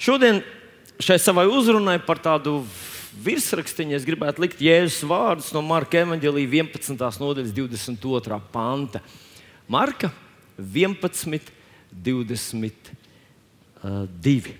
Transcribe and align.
Šodien 0.00 0.38
šai 0.96 1.18
savai 1.20 1.42
uzrunai 1.44 1.98
par 2.00 2.16
tādu 2.24 2.64
virsrakstiņu 3.20 3.92
es 3.98 4.06
gribētu 4.08 4.40
likt 4.40 4.62
Jēzus 4.64 5.04
vārdus 5.04 5.52
no 5.52 5.60
Marka 5.60 6.00
Evanģelija 6.00 6.48
11. 6.48 6.96
nodaļas 7.20 7.52
22. 7.52 8.40
panta. 8.48 9.04
Marka 9.68 10.08
11, 10.56 11.52
22, 11.92 14.56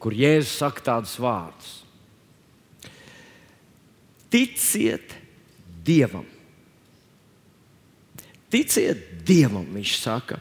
kur 0.00 0.16
Jēzus 0.16 0.56
saka 0.62 0.80
tādus 0.88 1.12
vārdus. 1.20 1.84
Ticiet 4.32 5.12
Dievam! 5.84 6.24
Ticiet 8.48 9.28
Dievam, 9.28 9.68
viņš 9.76 9.92
saka. 10.00 10.40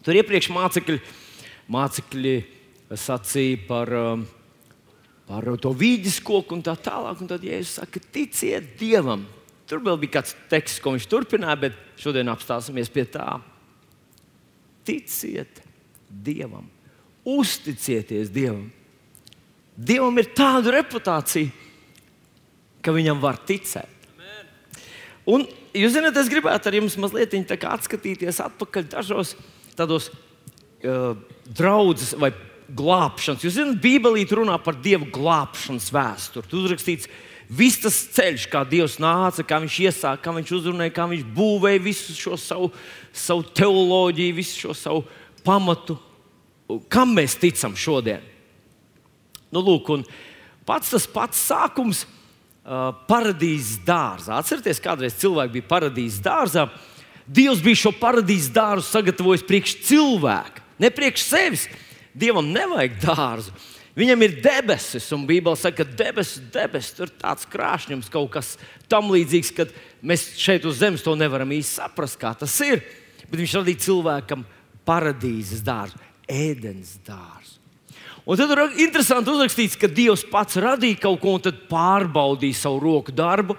Tur 0.00 0.16
iepriekš 0.16 0.48
mācekļi, 0.56 0.96
mācekļi 1.68 2.53
sacīja 2.92 3.62
par, 3.68 3.92
um, 3.96 4.26
par 5.28 5.48
to 5.60 5.72
vīģes 5.72 6.20
koku 6.24 6.58
un 6.58 6.62
tā 6.64 6.76
tālāk. 6.76 7.22
Un 7.22 7.30
tad 7.30 7.44
Jēzus 7.44 7.78
saka, 7.80 8.02
ticiet 8.12 8.74
Dievam. 8.80 9.24
Tur 9.68 9.80
vēl 9.84 9.98
bija 10.02 10.18
kāds 10.18 10.34
teksts, 10.50 10.82
ko 10.84 10.92
viņš 10.92 11.08
turpināja, 11.08 11.56
bet 11.66 11.76
šodien 12.00 12.28
apstāsimies 12.28 12.92
pie 12.92 13.06
tā. 13.08 13.38
Ticiet 14.84 15.62
Dievam, 16.08 16.68
uzticieties 17.24 18.32
Dievam. 18.32 18.68
Dievam 19.74 20.20
ir 20.20 20.28
tāda 20.36 20.76
reputācija, 20.76 21.50
ka 22.84 22.92
viņam 22.94 23.18
var 23.22 23.40
ticēt. 23.48 23.90
Un, 25.24 25.46
jūs 25.72 25.94
zināt, 25.96 26.16
es 26.20 26.28
gribētu 26.28 26.68
ar 26.68 26.76
jums 26.76 26.98
mazliet 27.00 27.32
atskatīties 27.32 28.42
atpakaļ 28.44 28.90
dažos 28.92 29.32
tādos 29.74 30.10
uh, 30.12 31.16
draudzes 31.48 32.12
vai 32.20 32.30
glābšanas. 32.72 33.44
Jūs 33.44 33.56
zināt, 33.58 33.80
Bībelī 33.82 34.24
runā 34.30 34.56
par 34.62 34.78
Dieva 34.80 35.06
glābšanas 35.12 35.90
vēsturi. 35.94 36.48
Tur 36.48 36.64
uzrakstīts, 36.64 37.10
viss 37.52 37.82
tas 37.82 37.98
ceļš, 38.16 38.46
kā 38.52 38.64
Dievs 38.68 38.96
nāca, 39.02 39.44
kā 39.46 39.60
viņš 39.62 39.78
iesāka, 39.88 40.22
kā 40.24 40.34
viņš 40.38 40.54
uzrunāja, 40.58 40.94
kā 40.96 41.06
viņš 41.10 41.26
būvēja 41.36 41.84
visu 41.84 42.16
šo 42.16 42.38
savu, 42.40 42.70
savu 43.12 43.44
teoloģiju, 43.56 44.38
visu 44.38 44.64
šo 44.64 44.76
savu 44.78 45.04
pamatu. 45.44 45.98
Kam 46.88 47.12
mēs 47.16 47.36
ticam 47.36 47.76
šodien? 47.76 48.24
Nu, 49.52 49.60
lūk, 49.62 49.92
pats 50.66 50.90
tas 50.90 51.04
pats 51.06 51.38
sākums 51.50 52.02
uh, 52.64 52.90
paradīzes 53.06 53.78
dārzā. 53.86 54.40
Atcerieties, 54.40 54.82
kādreiz 54.82 55.16
cilvēki 55.20 55.58
bija 55.58 55.70
paradīzes 55.70 56.22
dārzā. 56.24 56.66
Dievs 57.24 57.62
bija 57.64 57.84
šo 57.84 57.92
paradīzes 57.96 58.52
dārzu 58.52 58.88
sagatavojis 58.88 59.44
priekš 59.48 59.78
cilvēka, 59.86 60.64
ne 60.80 60.90
priekš 60.92 61.24
sevis. 61.28 61.68
Dievam 62.14 62.52
nevajag 62.54 63.00
dārzu. 63.02 63.54
Viņam 63.94 64.24
ir 64.26 64.40
debesis, 64.42 65.06
un 65.14 65.22
Bībele 65.26 65.58
saka, 65.58 65.84
ka 65.84 65.96
debesis, 65.98 66.42
debesis 66.50 66.96
tur 66.96 67.10
tāds 67.14 67.46
krāšņums, 67.46 68.10
kaut 68.10 68.32
kas 68.34 68.56
tam 68.90 69.12
līdzīgs, 69.14 69.52
ka 69.54 69.68
mēs 70.02 70.32
šeit 70.40 70.66
uz 70.66 70.80
zemes 70.80 71.04
to 71.06 71.14
nevaram 71.18 71.52
īsti 71.54 71.78
saprast, 71.78 72.18
kā 72.18 72.32
tas 72.38 72.54
ir. 72.66 72.82
Bet 73.28 73.38
viņš 73.38 73.54
radīja 73.60 73.84
cilvēkam 73.86 74.42
paradīzes 74.86 75.62
dārzu, 75.66 76.00
ēdienas 76.26 76.96
dārzu. 77.06 77.60
Un 78.24 78.40
tad 78.40 78.50
ir 78.54 78.62
interesanti 78.82 79.30
uzrakstīts, 79.30 79.76
ka 79.78 79.86
Dievs 79.86 80.24
pats 80.26 80.58
radīja 80.58 81.02
kaut 81.04 81.20
ko 81.22 81.36
un 81.36 81.42
tad 81.44 81.62
pārbaudīja 81.68 82.64
savu 82.64 82.80
roku 82.82 83.12
darbu, 83.14 83.54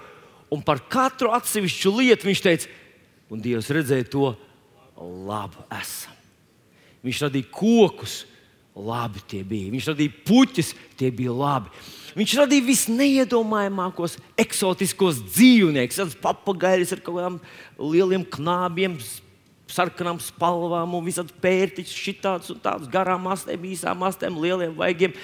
un 0.52 0.62
par 0.62 0.82
katru 0.90 1.30
atsevišķu 1.34 1.92
lietu 1.96 2.28
viņš 2.28 2.42
teica, 2.42 2.72
un 3.30 3.40
Dievs 3.42 3.70
redzēja 3.72 4.10
to 4.10 4.32
labu 4.98 5.64
esam. 5.78 6.12
Viņš 7.06 7.22
radīja 7.28 7.52
kokus, 7.54 8.24
labi 8.76 9.22
tie 9.28 9.42
bija. 9.46 9.72
Viņš 9.72 9.90
radīja 9.92 10.14
puķus, 10.28 10.72
tie 11.00 11.10
bija 11.14 11.34
labi. 11.34 11.72
Viņš 12.16 12.34
radīja 12.40 12.64
visneiedomājamākos, 12.64 14.16
eksotiskos 14.40 15.20
dzīvniekus, 15.24 16.00
tādas 16.00 16.18
papagaiļus 16.20 16.94
ar 16.96 17.02
kaut 17.04 17.18
kādiem 17.18 17.38
lieliem 17.92 18.24
knābiem, 18.36 18.96
sarkanām 19.72 20.20
spalvām, 20.22 20.94
un 20.96 21.04
visādi 21.04 21.34
pērtiķus, 21.42 21.96
šitāds 22.06 22.52
un 22.54 22.60
tāds 22.64 22.88
garām 22.92 23.26
astēm, 23.32 23.66
īsām 23.72 24.04
astēm, 24.06 24.38
lieliem 24.40 24.76
vaigiem, 24.78 25.16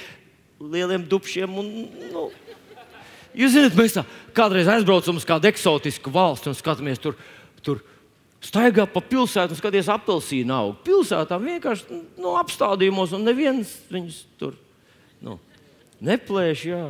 lieliem 0.61 1.07
dupšiem. 1.09 1.61
Un, 1.63 1.71
nu, 2.13 2.27
Jūs 3.33 3.55
zināt, 3.55 3.77
mēs 3.79 3.95
tā, 3.97 4.03
kādreiz 4.37 4.69
aizbraucam 4.69 5.17
uz 5.17 5.25
kādu 5.25 5.49
eksotisku 5.49 6.13
valsti 6.13 6.51
un 6.51 6.59
skatāmies 6.59 7.01
tur. 7.01 7.17
tur 7.65 7.81
Staigā 8.43 8.89
pa 8.91 8.99
pilsētu 9.07 9.55
un 9.55 9.59
skaties, 9.61 9.89
apelsīnu 9.93 10.55
augu. 10.57 10.75
Pilsētā 10.83 11.39
vienkārši 11.39 12.01
nu, 12.19 12.33
apstādījumos, 12.41 13.15
un 13.15 13.23
neviens 13.29 13.71
viņus 13.93 14.17
tur 14.41 14.57
nu, 15.23 15.37
neplēš. 16.03 16.65
Jā. 16.67 16.83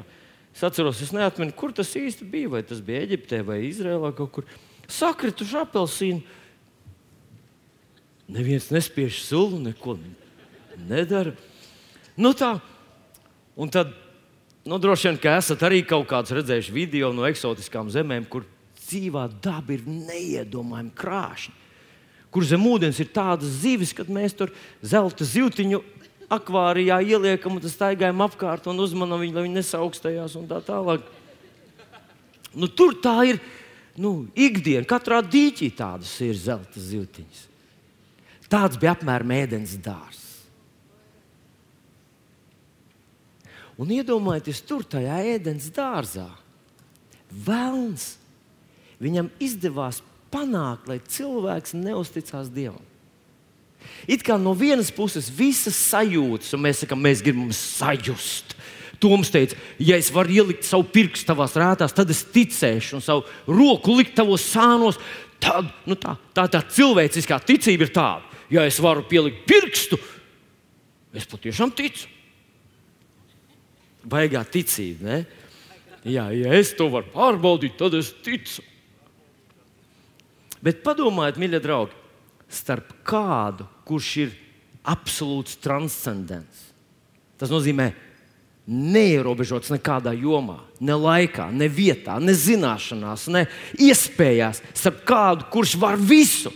Es 0.52 0.64
atceros, 0.64 1.00
es 1.04 1.12
neatceros, 1.12 1.52
kur 1.56 1.74
tas 1.76 1.92
īsti 1.96 2.28
bija. 2.28 2.54
Vai 2.54 2.62
tas 2.64 2.80
bija 2.84 3.04
Eģiptē 3.04 3.42
vai 3.44 3.60
Izrēlā 3.68 4.14
kaut 4.16 4.32
kur. 4.32 4.48
Sakrituši 4.88 5.60
apelsīnu. 5.60 6.22
Neviens 8.32 8.70
nespiež 8.72 9.20
sulu, 9.26 9.60
neko 9.60 9.98
nedara. 10.88 11.34
Nu 12.16 12.32
tā, 12.36 12.54
un 13.56 13.68
tad, 13.72 13.92
nu, 14.64 14.78
droši 14.80 15.10
vien, 15.10 15.20
ka 15.20 15.36
esat 15.36 15.64
arī 15.68 15.82
kaut 15.84 16.08
kādus 16.08 16.32
redzējuši 16.36 16.72
video 16.72 17.12
no 17.12 17.26
eksotiskām 17.28 17.92
zemēm, 17.92 18.24
kur 18.28 18.48
dzīvā 18.92 19.26
daba 19.42 19.74
ir 19.74 19.82
neiedomājama 19.88 20.94
krāšņa. 20.98 21.58
Kur 22.32 22.46
zem 22.48 22.62
ūdens 22.64 23.00
ir 23.02 23.10
tādas 23.12 23.58
zivis, 23.60 23.92
kad 23.92 24.08
mēs 24.08 24.32
tur 24.36 24.54
zelta 24.80 25.26
zīltiņu 25.28 25.82
akvārijā 26.32 26.96
ieliekam 27.04 27.58
un 27.58 27.68
staigājam 27.68 28.22
apkārt 28.24 28.68
un 28.70 28.80
uzmanām 28.80 29.20
viņu, 29.20 29.36
lai 29.36 29.44
viņi 29.44 29.58
nesaaugstējās 29.58 30.36
un 30.40 30.46
tā 30.48 30.62
tālāk. 30.64 31.04
Nu, 32.56 32.68
tur 32.68 32.96
tā 33.04 33.18
ir 33.28 33.40
nu, 34.00 34.26
ikdiena. 34.32 34.86
Katrā 34.88 35.20
dīķī 35.24 35.68
tādas 35.76 36.12
ir 36.24 36.36
zelta 36.40 36.80
zīltiņas. 36.80 37.46
Tāds 38.52 38.80
bija 38.80 38.94
apmēram 38.96 39.32
ēdienas 39.36 39.76
dārzs. 39.80 40.28
Un 43.80 43.92
iedomājieties, 43.92 44.60
tur 44.68 44.84
tajā 44.84 45.20
ēdienas 45.34 45.70
dārzā 45.74 46.28
vēlns 47.32 48.21
viņam 49.02 49.28
izdevās 49.42 50.00
panākt, 50.32 50.88
lai 50.88 51.00
cilvēks 51.02 51.76
neusticās 51.76 52.50
Dievam. 52.52 52.82
It 54.06 54.22
kā 54.26 54.36
no 54.38 54.54
vienas 54.58 54.92
puses 54.94 55.28
visas 55.30 55.76
sajūtas, 55.90 56.52
un 56.54 56.62
mēs 56.64 56.82
sakām, 56.82 57.02
mēs 57.02 57.22
gribam 57.24 57.50
sajust. 57.54 58.56
Toms 59.02 59.32
teica, 59.34 59.58
ja 59.82 59.96
es 59.98 60.12
varu 60.14 60.30
ielikt 60.30 60.66
savu 60.66 60.86
pirkstu 60.94 61.26
tavās 61.26 61.56
rētās, 61.58 61.94
tad 61.94 62.10
es 62.14 62.22
ticēšu, 62.30 62.98
un 62.98 63.02
savu 63.02 63.24
roku 63.50 63.96
likt 63.98 64.14
tavos 64.18 64.44
sānos. 64.46 65.00
Tad, 65.42 65.66
nu 65.90 65.96
tā, 65.98 66.14
tā, 66.34 66.46
tā 66.50 66.60
cilvēciskā 66.70 67.40
ticība 67.42 67.88
ir 67.88 67.94
tāda, 67.94 68.42
ja 68.54 68.66
es 68.68 68.78
varu 68.82 69.02
pielikt 69.10 69.42
pirkstu, 69.50 69.98
es 71.18 71.26
patiešām 71.26 71.74
ticu. 71.74 72.06
Baigā 74.06 74.44
ticība. 74.46 75.02
Ne? 75.06 75.18
Jā, 76.06 76.28
ja 76.34 76.54
es 76.58 76.72
to 76.78 76.88
varu 76.90 77.10
pārbaudīt, 77.14 77.74
tad 77.78 77.94
es 77.98 78.10
ticu. 78.22 78.62
Bet 80.62 80.84
padomājiet, 80.86 81.40
mīļie 81.42 81.58
draugi, 81.62 81.96
starp 82.52 82.92
kādu, 83.06 83.66
kurš 83.88 84.10
ir 84.22 84.34
absolūts 84.86 85.58
transcendents. 85.62 86.68
Tas 87.40 87.50
nozīmē, 87.50 87.88
neierobežots 88.70 89.72
nekādā 89.74 90.12
jomā, 90.14 90.60
ne 90.78 90.94
laikā, 90.94 91.48
ne 91.50 91.66
vietā, 91.66 92.20
ne 92.22 92.34
zināšanās, 92.38 93.26
ne 93.34 93.46
iespējās. 93.82 94.62
Starp 94.78 95.02
kādu, 95.08 95.48
kurš 95.50 95.74
var 95.82 95.98
visu, 95.98 96.52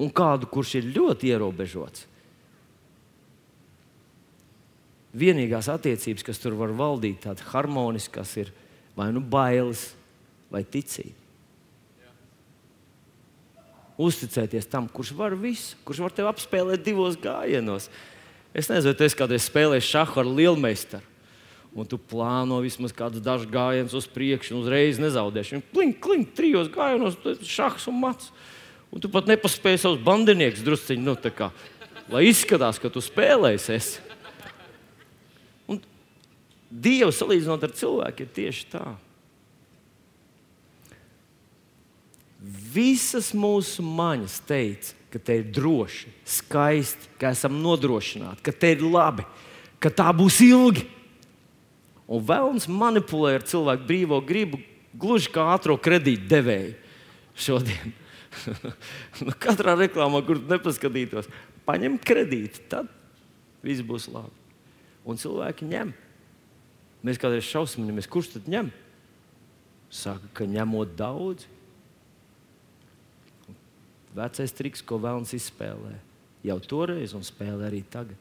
un 0.00 0.12
kādu, 0.12 0.50
kurš 0.52 0.76
ir 0.82 0.90
ļoti 0.92 1.32
ierobežots. 1.32 2.04
Vienīgās 5.16 5.66
attiecības, 5.72 6.22
kas 6.22 6.38
tur 6.38 6.54
var 6.58 6.70
valdīt, 6.76 7.24
tādas 7.24 7.48
harmoniskas, 7.50 8.36
ir 8.44 8.52
vai 8.94 9.08
nu 9.14 9.24
bailes, 9.24 9.88
vai 10.52 10.62
ticība 10.68 11.29
uzticēties 14.00 14.68
tam, 14.70 14.88
kurš 14.88 15.12
var 15.18 15.36
visu, 15.38 15.76
kurš 15.86 16.02
var 16.04 16.14
tevi 16.14 16.30
apspēlēt 16.30 16.84
divos 16.84 17.18
gājienos. 17.20 17.90
Es 18.56 18.70
nezinu, 18.70 18.96
vai 18.98 19.06
es 19.06 19.16
kādreiz 19.18 19.46
spēlēju 19.46 19.86
šāhu 19.86 20.22
ar 20.22 20.30
lielmeistaru. 20.30 21.06
Un 21.70 21.86
tu 21.86 22.00
plāno 22.02 22.56
vismaz 22.64 22.90
kādus 22.96 23.22
dažus 23.22 23.50
gājienus 23.50 23.94
uz 23.94 24.08
priekšu, 24.10 24.56
un 24.56 24.64
uzreiz 24.64 24.98
nezaudēsi. 24.98 25.54
Viņa 25.54 25.68
klink, 25.70 26.00
klink, 26.02 26.32
trijos 26.34 26.70
gājienos, 26.74 27.18
šachs 27.46 27.86
un 27.92 28.00
mats. 28.02 28.32
Un 28.90 29.02
tu 29.02 29.10
pat 29.12 29.28
nepaspēji 29.30 29.84
savus 29.84 30.00
bandiniekus 30.02 30.64
drusciņi, 30.66 31.04
nu, 31.06 31.14
kā, 31.14 31.52
lai 32.10 32.24
izskatās, 32.26 32.80
ka 32.82 32.90
tu 32.90 33.02
spēlējies. 33.04 33.92
Un 35.70 35.78
Dievs 36.70 37.22
salīdzinot 37.22 37.68
ar 37.68 37.76
cilvēku 37.78 38.26
ir 38.26 38.34
tieši 38.34 38.66
tā. 38.74 38.84
Visas 42.40 43.34
mūsu 43.36 43.84
maņas 43.84 44.38
teica, 44.48 44.94
ka 45.12 45.20
te 45.20 45.36
ir 45.42 45.50
droši, 45.52 46.08
skaisti, 46.24 47.10
ka 47.20 47.34
esam 47.34 47.58
nodrošināti, 47.60 48.44
ka 48.46 48.54
te 48.54 48.70
ir 48.76 48.84
labi, 48.86 49.26
ka 49.82 49.92
tā 49.92 50.08
būs 50.16 50.38
ilgi. 50.46 50.86
Un 52.10 52.24
vēlams 52.26 52.66
manipulē 52.70 53.36
ar 53.38 53.44
cilvēku 53.46 53.86
brīvo 53.86 54.18
gribu, 54.24 54.62
gluži 54.96 55.30
kā 55.34 55.50
ātrā 55.52 55.76
kredīta 55.78 56.30
devēja 56.32 56.72
šodien. 57.38 57.92
nu, 59.26 59.34
katrā 59.42 59.76
reklāmā, 59.78 60.22
kur 60.26 60.40
nepaskatītos, 60.40 61.28
paņem 61.68 61.98
kredītu, 62.02 62.64
tad 62.72 62.90
viss 63.66 63.84
būs 63.84 64.08
labi. 64.10 64.32
Un 65.04 65.20
cilvēki 65.20 65.68
ņem. 65.68 65.92
Mēs 67.06 67.20
kādreiz 67.20 67.46
šausminamies, 67.48 68.08
kurš 68.10 68.34
tad 68.34 68.48
ņem? 68.50 68.68
Saka, 69.90 70.28
ka 70.36 70.46
ņemot 70.48 70.92
daudz. 70.98 71.46
Vecais 74.16 74.54
triks, 74.56 74.82
ko 74.82 74.98
vēlams 75.02 75.34
izspēlē 75.36 75.94
jau 76.46 76.56
toreiz 76.64 77.14
un 77.14 77.24
spēlē 77.26 77.68
arī 77.68 77.84
tagad. 77.92 78.18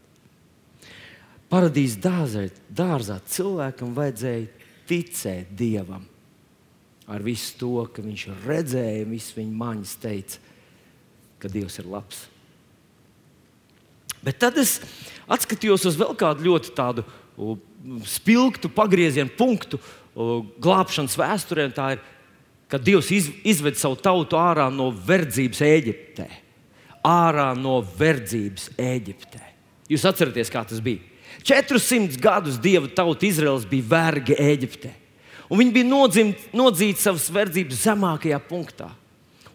Paradīzes 1.50 1.98
dārzā, 2.04 2.46
dārzā 2.70 3.18
cilvēkam 3.26 3.96
vajadzēja 3.98 4.68
ticēt 4.90 5.56
Dievam 5.58 6.06
ar 7.10 7.24
visu 7.26 7.56
to, 7.58 7.72
ka 7.90 8.04
viņš 8.06 8.28
redzēja, 8.46 9.08
visas 9.10 9.34
viņa 9.38 9.56
maņas 9.58 9.96
teica, 10.02 10.42
ka 11.42 11.50
Dievs 11.50 11.80
ir 11.82 11.90
labs. 11.90 12.28
Bet 14.22 14.38
tad 14.44 14.60
es 14.62 14.78
atskatījos 15.32 15.88
uz 15.90 15.98
vēl 15.98 16.14
kādu 16.20 16.46
ļoti 16.50 16.74
tādu 16.78 17.06
spilgtu 18.06 18.70
pagriezienu 18.76 19.32
punktu 19.40 19.80
glābšanas 20.60 21.16
vēsturē. 21.18 21.70
Tā 21.74 21.94
ir, 21.96 22.04
kad 22.70 22.84
Dievs 22.86 23.10
izved 23.12 23.78
savu 23.80 23.98
tautu 23.98 24.38
ārā 24.38 24.68
no 24.74 24.92
verdzības 24.94 25.62
Eģiptē. 25.66 26.28
Ārā 27.06 27.52
no 27.58 27.80
verdzības 27.98 28.70
Eģiptē. 28.78 29.42
Jūs 29.90 30.06
atceraties, 30.06 30.52
kā 30.54 30.62
tas 30.68 30.82
bija? 30.84 31.02
400 31.46 32.20
gadus 32.22 32.60
Dieva 32.62 32.90
tauta 32.94 33.26
Izraels 33.26 33.66
bija 33.70 33.88
vergi 33.90 34.38
Eģiptē. 34.38 34.92
Un 35.50 35.64
viņi 35.64 35.74
bija 35.74 35.90
nodzimt, 35.90 36.50
nodzīti 36.54 37.02
savas 37.02 37.26
verdzības 37.34 37.86
zemākajā 37.88 38.38
punktā. 38.46 38.92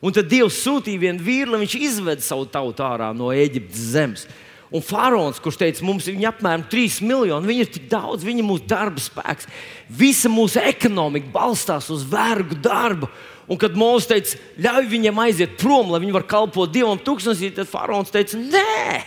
Un 0.05 0.12
tad 0.12 0.26
Dievs 0.28 0.58
sūtīja 0.64 1.00
vienu 1.00 1.22
vīru, 1.25 1.52
lai 1.55 1.62
viņš 1.62 1.76
izved 1.78 2.25
savu 2.25 2.49
tautu 2.50 2.82
ārā 2.84 3.12
no 3.17 3.31
Eģiptes 3.32 3.93
zemes. 3.94 4.26
Un 4.74 4.82
faraons, 4.82 5.38
kurš 5.38 5.60
teica, 5.60 5.84
mums 5.86 6.08
ir 6.10 6.18
apmēram 6.26 6.64
3 6.70 7.04
miljoni, 7.06 7.46
viņi 7.46 7.62
ir 7.62 7.70
tik 7.76 7.86
daudz, 7.92 8.26
viņi 8.26 8.42
ir 8.42 8.48
mūsu 8.48 8.66
darba 8.66 9.02
spēks. 9.02 9.46
Visa 9.86 10.30
mūsu 10.32 10.58
ekonomika 10.64 11.30
balstās 11.34 11.92
uz 11.94 12.02
vergu 12.10 12.58
darbu. 12.58 13.06
Un 13.46 13.60
kad 13.60 13.76
Mozus 13.78 14.08
teica, 14.10 14.40
ļauj 14.64 14.88
viņiem 14.90 15.20
aiziet 15.22 15.58
prom, 15.60 15.92
lai 15.92 16.00
viņi 16.02 16.16
varētu 16.16 16.32
kalpot 16.32 16.72
Dievam 16.74 16.98
tūkstnesī, 16.98 17.52
tad 17.54 17.70
faraons 17.70 18.10
teica, 18.10 18.40
nē, 18.40 19.04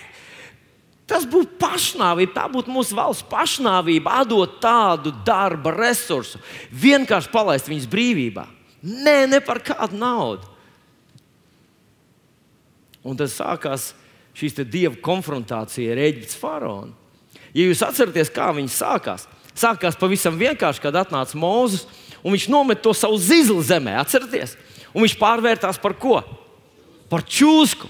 Tas 1.08 1.24
būtu 1.24 1.56
pašnāvība, 1.56 2.34
tā 2.36 2.46
būtu 2.52 2.72
mūsu 2.76 2.96
valsts 2.98 3.24
pašnāvība, 3.32 4.18
atdot 4.26 4.58
tādu 4.60 5.14
darba 5.26 5.72
resursu, 5.72 6.42
vienkārši 6.76 7.32
palaist 7.32 7.70
viņus 7.72 7.88
brīvībā. 7.88 8.44
Nē, 8.84 9.22
ne 9.32 9.40
par 9.40 9.62
kādu 9.64 9.96
naudu. 9.96 10.52
Un 13.08 13.16
tad 13.16 13.32
sākās 13.32 13.94
šīs 14.38 14.60
dieva 14.70 14.96
konfrontācija 15.04 15.94
ar 15.94 16.02
Eģiptes 16.08 16.38
faraonu. 16.40 16.94
Ja 17.56 17.66
jūs 17.66 17.82
atceraties, 17.86 18.32
kā 18.34 18.52
viņi 18.54 18.72
sākās, 18.74 19.26
sākās 19.58 19.98
pavisam 19.98 20.38
vienkārši, 20.38 20.84
kad 20.84 20.98
atnāca 21.00 21.40
Mozus 21.40 21.88
un 22.22 22.34
viņš 22.36 22.50
nomet 22.52 22.82
to 22.84 22.94
savu 22.98 23.18
zizli 23.22 23.64
zemē, 23.66 23.96
atcerieties, 24.02 24.58
un 24.94 25.06
viņš 25.06 25.16
pārvērtās 25.20 25.80
par 25.82 25.96
ko? 25.98 26.20
Par 27.10 27.24
čūsku. 27.24 27.90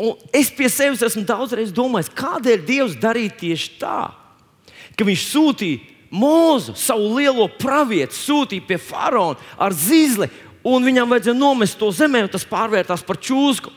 Un 0.00 0.16
es 0.34 0.48
pie 0.52 0.68
sevis 0.72 1.04
esmu 1.04 1.26
daudzreiz 1.28 1.72
domājis, 1.76 2.08
kādēļ 2.16 2.62
Dievs 2.66 2.96
darīja 3.00 3.36
tieši 3.42 3.74
tā, 3.82 4.00
ka 4.96 5.06
Viņš 5.06 5.24
sūtīja 5.30 5.80
mūzu, 6.10 6.74
savu 6.76 7.12
lielo 7.16 7.46
pravietu, 7.60 8.16
sūtīja 8.16 8.66
pie 8.66 8.78
faraona 8.82 9.38
ar 9.60 9.76
zīzli, 9.76 10.28
un 10.66 10.84
viņam 10.84 11.12
vajadzēja 11.12 11.38
nomest 11.38 11.78
to 11.80 11.90
zemē, 11.94 12.24
un 12.26 12.32
tas 12.32 12.44
pārvērtās 12.48 13.04
par 13.06 13.20
čūsku. 13.20 13.72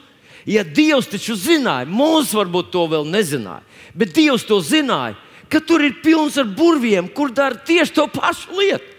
Ja 0.50 0.64
Dievs 0.68 1.08
taču 1.08 1.38
zināja, 1.40 1.88
mūzis 1.88 2.34
varbūt 2.36 2.72
to 2.74 2.88
vēl 2.92 3.06
nezināja, 3.08 3.64
bet 3.96 4.16
Dievs 4.16 4.44
to 4.48 4.60
zināja, 4.64 5.16
ka 5.48 5.62
tur 5.64 5.84
ir 5.86 6.02
pilns 6.04 6.40
ar 6.42 6.50
burviem, 6.50 7.08
kur 7.08 7.32
dara 7.32 7.56
tieši 7.56 7.96
to 7.96 8.08
pašu 8.12 8.58
lietu. 8.58 8.90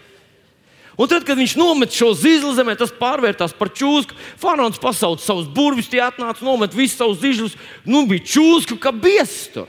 Un 0.95 1.09
tad, 1.11 1.25
kad 1.27 1.35
viņš 1.35 1.57
nomet 1.59 1.91
šo 1.91 2.13
zīli 2.15 2.53
zemē, 2.55 2.77
tas 2.79 2.93
pārvērtās 2.95 3.51
par 3.57 3.67
čūsku. 3.75 4.15
Faraons 4.39 4.79
pasauca 4.79 5.19
savus 5.19 5.49
burvis, 5.51 5.89
tie 5.91 5.99
atnāca, 5.99 6.45
nomet 6.47 6.75
visus 6.75 6.95
savus 6.95 7.19
zīļus. 7.19 7.57
Nu, 7.83 8.05
bija 8.07 8.23
čūsku, 8.23 8.77
kā 8.79 8.93
biestur. 8.95 9.67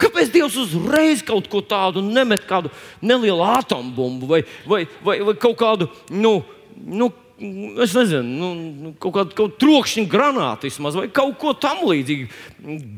Kāpēc 0.00 0.32
Dievs 0.32 0.56
uzreiz 0.60 1.22
kaut 1.24 1.50
ko 1.52 1.62
tādu 1.64 2.02
nemet, 2.04 2.44
kādu 2.48 2.72
nelielu 3.04 3.44
atombumbu 3.44 4.28
vai, 4.28 4.42
vai, 4.68 4.82
vai, 5.04 5.20
vai 5.24 5.34
kaut 5.40 5.56
kādu, 5.60 5.88
nu, 6.12 6.38
nu 6.76 7.08
es 7.38 7.92
nezinu, 7.92 8.22
nu, 8.24 8.48
nu 8.56 8.92
kaut 9.00 9.14
kādu 9.18 9.36
kaut 9.36 9.56
trokšņa 9.60 10.06
granātu 10.08 10.70
vismaz, 10.70 10.96
vai 10.96 11.08
kaut 11.12 11.36
ko 11.40 11.52
tamlīdzīgu, 11.60 12.28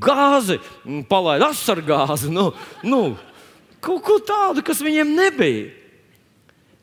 gāzi, 0.03 0.61
palaid 1.11 1.43
asargāzi, 1.49 2.31
nu, 2.31 2.53
nu, 2.87 3.01
kaut 3.83 4.05
ko 4.07 4.19
tādu, 4.23 4.63
kas 4.67 4.83
viņiem 4.85 5.15
nebija. 5.17 5.73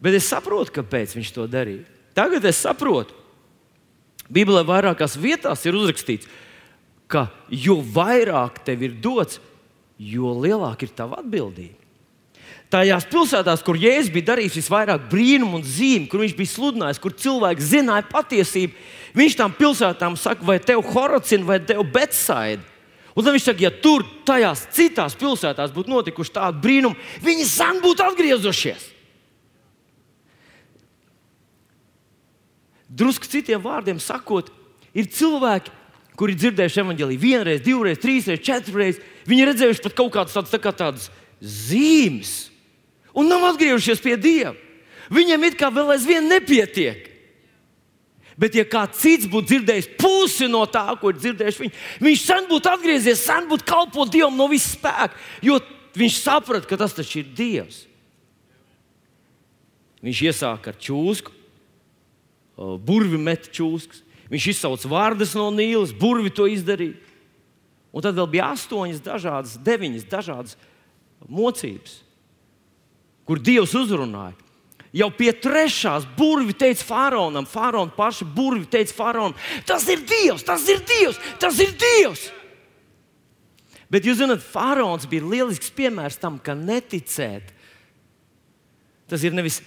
Bet 0.04 0.18
es 0.20 0.28
saprotu, 0.30 0.74
kāpēc 0.76 1.16
viņš 1.16 1.32
to 1.34 1.48
darīja. 1.50 1.86
Tagad 2.16 2.44
es 2.46 2.60
saprotu. 2.62 3.16
Bībelē 4.32 4.66
vairākās 4.66 5.16
vietās 5.22 5.64
ir 5.68 5.78
uzrakstīts, 5.78 6.28
ka 7.08 7.28
jo 7.50 7.78
vairāk 7.80 8.64
tev 8.66 8.84
ir 8.88 8.96
dots, 9.02 9.40
jo 10.02 10.34
lielāka 10.42 10.88
ir 10.88 10.94
tava 10.98 11.22
atbildība. 11.22 11.85
Tajās 12.74 13.06
pilsētās, 13.12 13.62
kur 13.62 13.78
Jēzus 13.78 14.10
bija 14.14 14.32
darījis 14.32 14.58
visvairāk 14.58 15.04
brīnumu 15.12 15.60
un 15.60 15.66
zīmju, 15.66 16.10
kur 16.10 16.24
viņš 16.24 16.34
bija 16.38 16.50
sludinājis, 16.50 17.02
kur 17.02 17.14
cilvēki 17.14 17.62
zināja 17.62 18.08
patiesību, 18.10 18.74
viņš 19.16 19.36
tām 19.38 19.54
pilsētām 19.56 20.18
saka, 20.18 20.42
vai 20.48 20.58
tev 20.64 20.82
horocina, 20.90 21.46
vai 21.46 21.60
tev 21.62 21.84
betsaida. 21.94 22.66
Un 23.16 23.24
tad 23.24 23.36
viņš 23.36 23.46
saka, 23.48 23.64
ja 23.64 23.72
tur, 23.72 24.04
tajās 24.28 24.66
citās 24.76 25.14
pilsētās 25.16 25.72
būtu 25.76 25.94
notikuši 25.94 26.34
tādi 26.36 26.64
brīnumi, 26.66 26.98
viņi 27.24 27.46
sen 27.48 27.80
būtu 27.86 28.04
atgriezušies. 28.10 28.90
Drusku 32.96 33.30
citiem 33.30 33.62
vārdiem 33.62 34.02
sakot, 34.02 34.50
ir 34.96 35.08
cilvēki, 35.12 35.72
kuri 36.18 36.36
dzirdējuši 36.40 36.82
evanģēlīju 36.82 37.22
vienreiz, 37.22 37.64
divreiz, 37.64 38.02
trīsreiz, 38.02 38.42
četrreiz. 38.44 39.00
Viņi 39.28 39.44
ir 39.44 39.50
redzējuši 39.52 39.84
pat 39.86 39.96
kaut 39.98 40.14
kādas 40.16 40.36
tādas, 40.36 40.52
tā 40.54 40.62
kā 40.64 40.72
tādas 40.76 41.10
zīmes 41.44 42.55
un 43.16 43.30
nav 43.32 43.50
atgriezušies 43.52 44.04
pie 44.04 44.16
Dieva. 44.20 44.54
Viņam 45.14 45.44
it 45.48 45.58
kā 45.60 45.70
vēl 45.74 45.94
aizvien 45.96 46.26
nepietiek. 46.30 47.12
Bet, 48.36 48.56
ja 48.58 48.66
kāds 48.68 49.00
cits 49.00 49.30
būtu 49.32 49.54
dzirdējis 49.54 49.94
pusi 49.96 50.50
no 50.52 50.66
tā, 50.68 50.90
ko 51.00 51.14
ir 51.14 51.20
dzirdējuši 51.22 51.62
viņi, 51.62 51.76
viņš 52.04 52.24
sen 52.26 52.50
būtu 52.50 52.68
atgriezies, 52.68 53.22
sen 53.24 53.48
būtu 53.48 53.64
kalpot 53.70 54.12
Dievam 54.12 54.36
no 54.36 54.50
visas 54.52 54.74
spēka, 54.76 55.16
jo 55.46 55.62
viņš 55.96 56.18
saprata, 56.20 56.68
ka 56.68 56.80
tas 56.82 56.98
taču 56.98 57.22
ir 57.22 57.30
Dievs. 57.38 57.86
Viņš 60.04 60.22
iesāka 60.28 60.74
ar 60.74 60.82
čūsku, 60.84 61.32
burvi 62.86 63.18
met 63.18 63.48
čūskas. 63.56 64.04
Viņš 64.30 64.48
izsauca 64.52 64.90
vārdus 64.90 65.36
no 65.38 65.48
Nīlas, 65.54 65.94
burvi 65.96 66.32
to 66.34 66.48
izdarīja. 66.50 66.98
Un 67.96 68.04
tad 68.04 68.18
vēl 68.18 68.28
bija 68.28 68.50
astoņas, 68.52 69.04
dažādas, 69.06 69.56
deviņas 69.64 70.08
dažādas 70.12 70.58
mocības, 71.32 72.02
kur 73.26 73.42
Dievs 73.42 73.74
uzrunāja. 73.78 74.36
Jau 74.96 75.10
pie 75.12 75.34
trešās 75.36 76.06
burvi 76.16 76.54
teica 76.56 76.86
faraonam, 76.88 77.44
faraona 77.50 77.92
paša 77.92 78.28
burvi 78.32 78.64
teica 78.72 78.96
faraonam, 78.96 79.36
tas 79.68 79.84
ir 79.92 80.06
Dievs, 80.08 80.46
tas 80.48 80.64
ir 80.72 80.80
Dievs, 80.88 81.20
tas 81.42 81.60
ir 81.60 81.74
Dievs. 81.76 82.30
Bet 83.92 84.08
jūs 84.08 84.22
zināt, 84.22 84.42
faraons 84.42 85.06
bija 85.10 85.28
lielisks 85.28 85.74
piemērs 85.76 86.18
tam, 86.22 86.40
ka 86.42 86.56
neticēt. 86.58 87.52
Tas 89.12 89.22
ir 89.28 89.36
nevis 89.36 89.60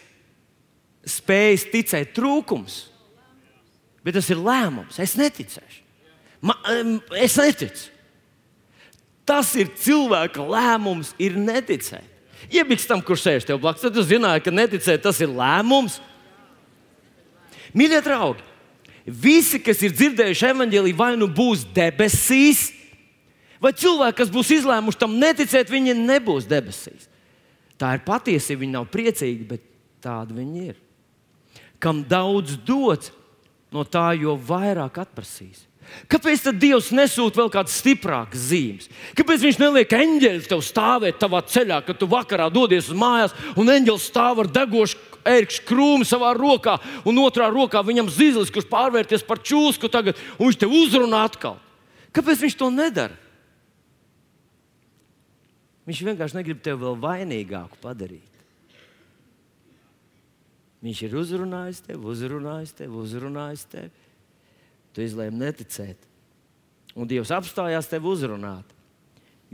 spējas 1.09 1.69
ticēt 1.71 2.17
trūkums, 2.17 2.81
bet 4.03 4.17
tas 4.19 4.33
ir 4.33 4.41
lēmums. 4.43 4.99
Es 4.99 5.15
neticēšu. 5.21 5.85
Ma, 6.43 6.57
es 7.21 7.37
neticu. 7.38 7.88
Tas 9.29 9.53
ir 9.61 9.71
cilvēka 9.77 10.41
lēmums, 10.41 11.12
ir 11.21 11.37
neticēt. 11.37 12.17
Iebiks 12.52 12.88
tam, 12.88 13.02
kurš 13.05 13.26
sēž 13.26 13.49
tev 13.49 13.61
blakus, 13.61 13.85
tad 13.85 13.97
jūs 13.99 14.09
zināt, 14.09 14.40
ka 14.45 14.55
neticēt 14.55 15.02
tas 15.05 15.21
ir 15.21 15.33
lēmums. 15.33 15.99
Mīļie 17.76 18.00
draugi, 18.07 18.45
visi, 19.05 19.61
kas 19.61 19.83
ir 19.85 19.93
dzirdējuši 19.93 20.49
evaņģēlīju, 20.55 20.97
vai 20.97 21.12
nu 21.21 21.28
būs 21.28 21.67
debesīs, 21.76 22.71
vai 23.61 23.75
cilvēki, 23.76 24.19
kas 24.23 24.33
būs 24.33 24.55
izlēmuši 24.61 25.00
tam 25.02 25.19
neticēt, 25.21 25.69
viņi 25.73 25.99
nebūs 26.00 26.49
debesīs. 26.49 27.11
Tā 27.78 27.95
ir 27.95 28.05
patiesība, 28.07 28.64
viņi 28.64 28.78
nav 28.78 28.88
priecīgi, 28.90 29.49
bet 29.52 29.64
tādi 30.02 30.40
viņi 30.40 30.69
ir 30.73 30.78
kam 31.78 32.02
daudz 32.02 32.59
dots, 32.67 33.12
no 33.73 33.85
tā 33.87 34.11
jau 34.19 34.35
vairāk 34.35 35.00
atprasīs. 35.02 35.64
Kāpēc 36.09 36.45
tad 36.47 36.59
Dievs 36.61 36.88
nesūta 36.95 37.40
vēl 37.40 37.50
kādas 37.52 37.76
stiprākas 37.80 38.49
zīmes? 38.50 38.88
Kāpēc 39.18 39.45
Viņš 39.45 39.61
neliek 39.61 39.92
eņģeļus 39.92 40.49
tev 40.50 40.64
stāvēt 40.64 41.21
tavā 41.21 41.42
ceļā, 41.45 41.83
kad 41.87 42.00
tu 42.00 42.09
vakarā 42.11 42.49
dodies 42.52 42.90
uz 42.92 42.97
mājās, 42.99 43.37
un 43.59 43.71
eņģelis 43.73 44.09
stāv 44.09 44.42
ar 44.45 44.50
degošu 44.52 44.99
ērkšķu 45.28 45.64
krūmu 45.68 46.09
savā 46.09 46.33
rokā, 46.37 46.78
un 47.09 47.21
otrā 47.23 47.49
rokā 47.52 47.83
viņam 47.85 48.11
zizlis, 48.12 48.52
kurš 48.54 48.68
pārvērties 48.71 49.26
par 49.28 49.42
čūsku 49.45 49.90
tagad, 49.92 50.18
un 50.38 50.49
viņš 50.49 50.61
te 50.62 50.71
uzrunā 50.71 51.25
atkal. 51.28 51.59
Kāpēc 52.16 52.45
viņš 52.47 52.57
to 52.59 52.71
nedara? 52.73 53.16
Viņš 55.88 56.02
vienkārši 56.04 56.37
negrib 56.37 56.61
tevi 56.64 56.83
vēl 56.85 56.99
vainīgāku 57.00 57.78
padarīt. 57.80 58.25
Viņš 60.85 61.00
ir 61.07 61.14
uzrunājis 61.18 61.80
tevi, 61.87 62.02
uzrunājis 62.12 62.75
tevi, 62.76 63.00
uzrunājis 63.00 63.64
tevi. 63.73 64.08
Tu 64.99 65.05
izlēmi 65.07 65.38
neticēt. 65.38 66.09
Un 66.99 67.07
Dievs 67.07 67.31
apstājās 67.31 67.87
tevi 67.87 68.11
uzrunāt. 68.11 68.73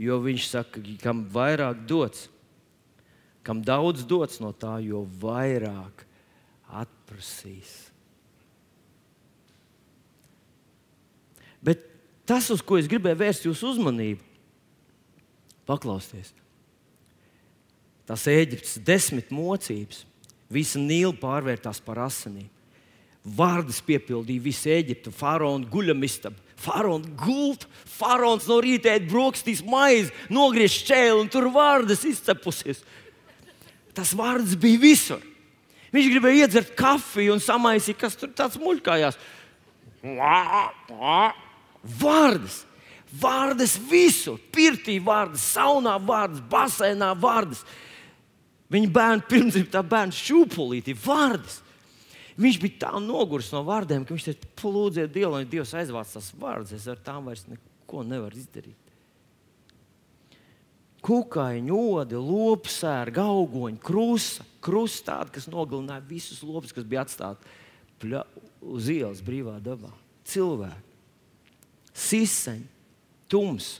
Jo 0.01 0.17
Viņš 0.23 0.47
saka, 0.49 0.81
kam 1.03 1.21
vairāk 1.29 1.83
dots, 1.85 2.23
kam 3.45 3.61
daudz 3.61 4.01
dots 4.09 4.41
no 4.41 4.49
tā, 4.57 4.79
jo 4.81 5.03
vairāk 5.21 6.01
atprasīs. 6.65 7.75
Bet 11.61 11.85
tas, 12.25 12.49
uz 12.49 12.65
ko 12.65 12.81
es 12.81 12.89
gribēju 12.89 13.21
vērst 13.21 13.45
jūsu 13.45 13.69
uzmanību, 13.75 14.25
paklausieties. 15.69 16.33
Tas 18.09 18.25
Eģiptes 18.33 18.81
desmit 18.81 19.29
mocības 19.29 20.07
Visa 20.49 20.81
nīla 20.81 21.13
pārvērtās 21.17 21.79
par 21.85 22.03
asinīm. 22.05 22.49
Vārdas 23.25 23.79
piepildīja 23.81 24.43
visu 24.43 24.69
Eģiptu, 24.69 25.09
faraona 25.15 25.65
guļamistabu. 25.69 26.37
Faraons 26.61 27.07
gulta, 27.19 27.67
faraons 27.97 28.45
no 28.47 28.59
rīta 28.63 28.93
ēd 28.93 29.09
brokastīs 29.09 29.63
maizi, 29.65 30.13
nogriež 30.31 30.77
šķēli 30.81 31.23
un 31.23 31.31
tur 31.33 31.49
vārdas 31.53 32.05
izcepusies. 32.07 32.83
Tas 33.97 34.13
vārds 34.15 34.55
bija 34.59 34.79
visur. 34.81 35.23
Viņš 35.95 36.11
gribēja 36.11 36.45
iedzert 36.45 36.75
kafiju 36.77 37.35
un 37.35 37.43
samaisīt, 37.43 37.97
kas 37.99 38.17
tur 38.19 38.31
tāds 38.35 38.59
muļkājās. 38.61 39.17
Vārdas, 42.01 42.61
vārdas 43.21 43.75
visur, 43.89 44.39
pirtī 44.53 44.99
vārdas, 45.03 45.45
saunā 45.55 45.97
vārdas, 46.01 46.43
basēnā 46.51 47.13
vārdas. 47.17 47.63
Viņa 48.71 48.89
bērnu 48.91 49.29
pirmzimtā 49.29 49.83
bērnu 49.85 50.17
šūpulīti, 50.17 50.97
vārdas. 51.05 51.61
Viņš 52.35 52.57
bija 52.59 52.79
tā 52.83 52.91
noguris 52.99 53.51
no 53.55 53.61
vārdiem, 53.63 54.03
ka 54.03 54.15
viņš 54.15 54.25
teica, 54.27 54.49
lūdziet 54.67 55.13
Dievu, 55.13 55.37
lai 55.37 55.45
Dievs 55.47 55.71
aizvāc 55.77 56.09
tās 56.11 56.33
vārdas. 56.35 56.73
Es 56.75 56.87
ar 56.91 56.99
tām 56.99 57.29
vairs 57.29 57.45
neko 57.47 58.03
nevaru 58.03 58.41
izdarīt. 58.41 58.81
Kukaiņu, 61.05 61.77
odi, 62.01 62.17
lopsēra, 62.17 63.13
augoņi, 63.29 63.77
krusta, 63.85 64.43
krusta 64.65 65.11
tāda, 65.11 65.35
kas 65.35 65.45
nogalināja 65.53 66.03
visus 66.09 66.41
lopus, 66.43 66.73
kas 66.73 66.87
bija 66.89 67.05
atstāti 67.05 67.45
uz 68.65 68.89
ielas 68.89 69.21
brīvā 69.23 69.59
dabā. 69.63 69.91
Cilvēki, 70.25 70.81
siseņi, 71.93 72.65
tums 73.31 73.75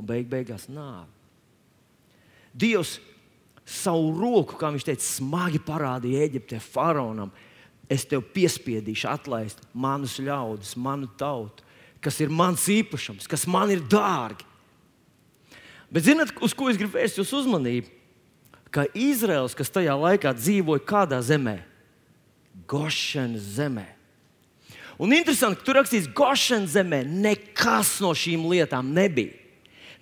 un 0.00 0.08
beig 0.08 0.30
beigās 0.32 0.64
nāve. 0.72 1.12
Dievs 2.54 2.96
savu 3.64 4.12
roku, 4.18 4.58
kā 4.60 4.70
viņš 4.72 4.86
teica, 4.86 5.04
smagi 5.04 5.60
parādīja 5.64 6.24
Eģiptē 6.28 6.60
faraonam. 6.62 7.32
Es 7.90 8.06
tev 8.08 8.24
piespiedīšu 8.32 9.08
atlaist 9.10 9.60
manus 9.76 10.16
ļaudis, 10.20 10.76
manu 10.80 11.08
tautu, 11.20 11.64
kas 12.04 12.20
ir 12.20 12.32
mans 12.32 12.64
īpašums, 12.72 13.28
kas 13.28 13.46
man 13.48 13.72
ir 13.72 13.84
dārgi. 13.88 14.46
Bet 15.92 16.08
zinot, 16.08 16.32
uz 16.42 16.56
ko 16.56 16.70
es 16.70 16.80
gribu 16.80 16.96
vērst 16.96 17.20
jūsu 17.20 17.42
uzmanību? 17.44 17.92
Ka 18.74 18.88
Izraels, 18.98 19.54
kas 19.54 19.70
tajā 19.70 19.94
laikā 19.94 20.32
dzīvoja 20.34 20.82
kādā 20.88 21.20
zemē, 21.22 21.60
Gošanas 22.66 23.44
zemē. 23.58 23.84
Un 24.98 25.12
interesanti, 25.14 25.60
ka 25.60 25.66
tur 25.66 25.78
rakstīts, 25.78 26.08
ka 26.10 26.24
Gošanas 26.24 26.74
zemē 26.74 27.02
nekas 27.06 27.98
no 28.02 28.12
šīm 28.16 28.46
lietām 28.50 28.92
nebija. 28.96 29.43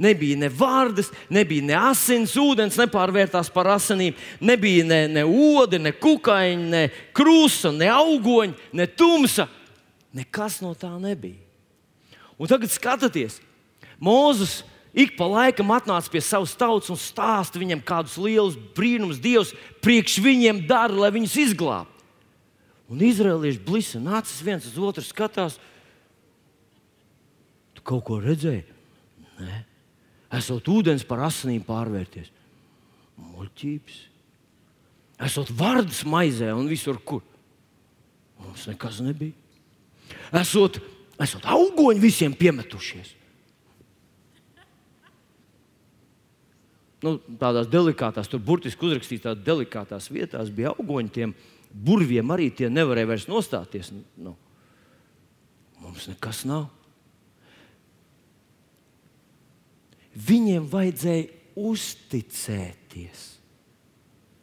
Nebija 0.00 0.38
ne 0.40 0.48
vārdas, 0.48 1.10
nebija 1.32 1.64
ne 1.66 1.76
asins, 1.90 2.34
ūdens 2.40 2.78
nepārvērtās 2.80 3.50
par 3.52 3.68
asinīm, 3.74 4.16
nebija 4.40 4.86
ne, 4.88 5.00
ne 5.12 5.24
ode, 5.24 5.80
ne 5.82 5.92
kukaiņa, 5.92 6.68
ne 6.72 6.82
krusta, 7.16 7.72
ne 7.76 7.90
augoņa, 7.92 8.56
ne 8.72 8.86
tumsa. 8.88 9.48
Nekas 10.16 10.60
no 10.64 10.72
tā 10.76 10.90
nebija. 11.00 11.40
Un 12.40 12.50
tagad 12.50 12.72
skatieties, 12.72 13.38
Mozus 14.02 14.62
ik 14.92 15.14
pa 15.16 15.28
laikam 15.30 15.70
atnāca 15.72 16.10
pie 16.10 16.20
savas 16.24 16.56
tautas 16.58 16.90
un 16.90 16.98
stāsta 16.98 17.60
viņam, 17.60 17.84
kādus 17.86 18.16
lielus 18.18 18.56
brīnumus 18.76 19.20
Dievs 19.22 19.52
priekš 19.84 20.18
viņiem 20.24 20.64
dara, 20.66 20.96
lai 21.04 21.12
viņus 21.14 21.36
izglābtu. 21.46 21.90
Un 22.92 23.00
izrēlieši 23.06 23.62
blisa, 23.64 24.00
nācis 24.02 24.42
viens 24.44 24.66
uz 24.68 24.74
otru, 24.76 25.04
skatās. 25.06 25.54
Tu 27.72 27.84
kaut 27.88 28.02
ko 28.08 28.18
redzēji? 28.20 28.66
Nē 29.40 29.62
esot 30.38 30.68
ūdens 30.72 31.04
par 31.08 31.24
asinīm 31.28 31.64
pārvērties. 31.66 32.30
Muļķības. 33.20 33.98
Esot 35.22 35.52
vārds 35.54 36.02
maizē 36.08 36.50
un 36.56 36.66
visur, 36.70 36.98
kur 37.04 37.22
mums 38.42 38.66
nekas 38.70 39.00
nebija. 39.04 39.36
Esot, 40.40 40.80
esot 41.22 41.44
augoņi 41.48 42.02
visiem 42.02 42.34
piemetušies. 42.36 43.14
Nu, 47.02 47.16
tādās 47.38 47.66
delikātās, 47.70 48.28
tur 48.30 48.42
burtiski 48.42 48.86
uzrakstīts, 48.86 49.24
tādās 49.24 49.46
delikātās 49.46 50.06
vietās 50.12 50.52
bija 50.54 50.70
augoņi. 50.76 51.10
Tiem 51.14 51.32
burviem 51.72 52.30
arī 52.30 52.48
tie 52.54 52.70
nevarēja 52.70 53.10
vairs 53.10 53.26
nostāties. 53.30 53.90
Nu, 54.22 54.36
mums 55.82 56.06
nekas 56.10 56.44
nav. 56.48 56.68
Viņiem 60.12 60.66
vajadzēja 60.68 61.28
uzticēties, 61.56 63.24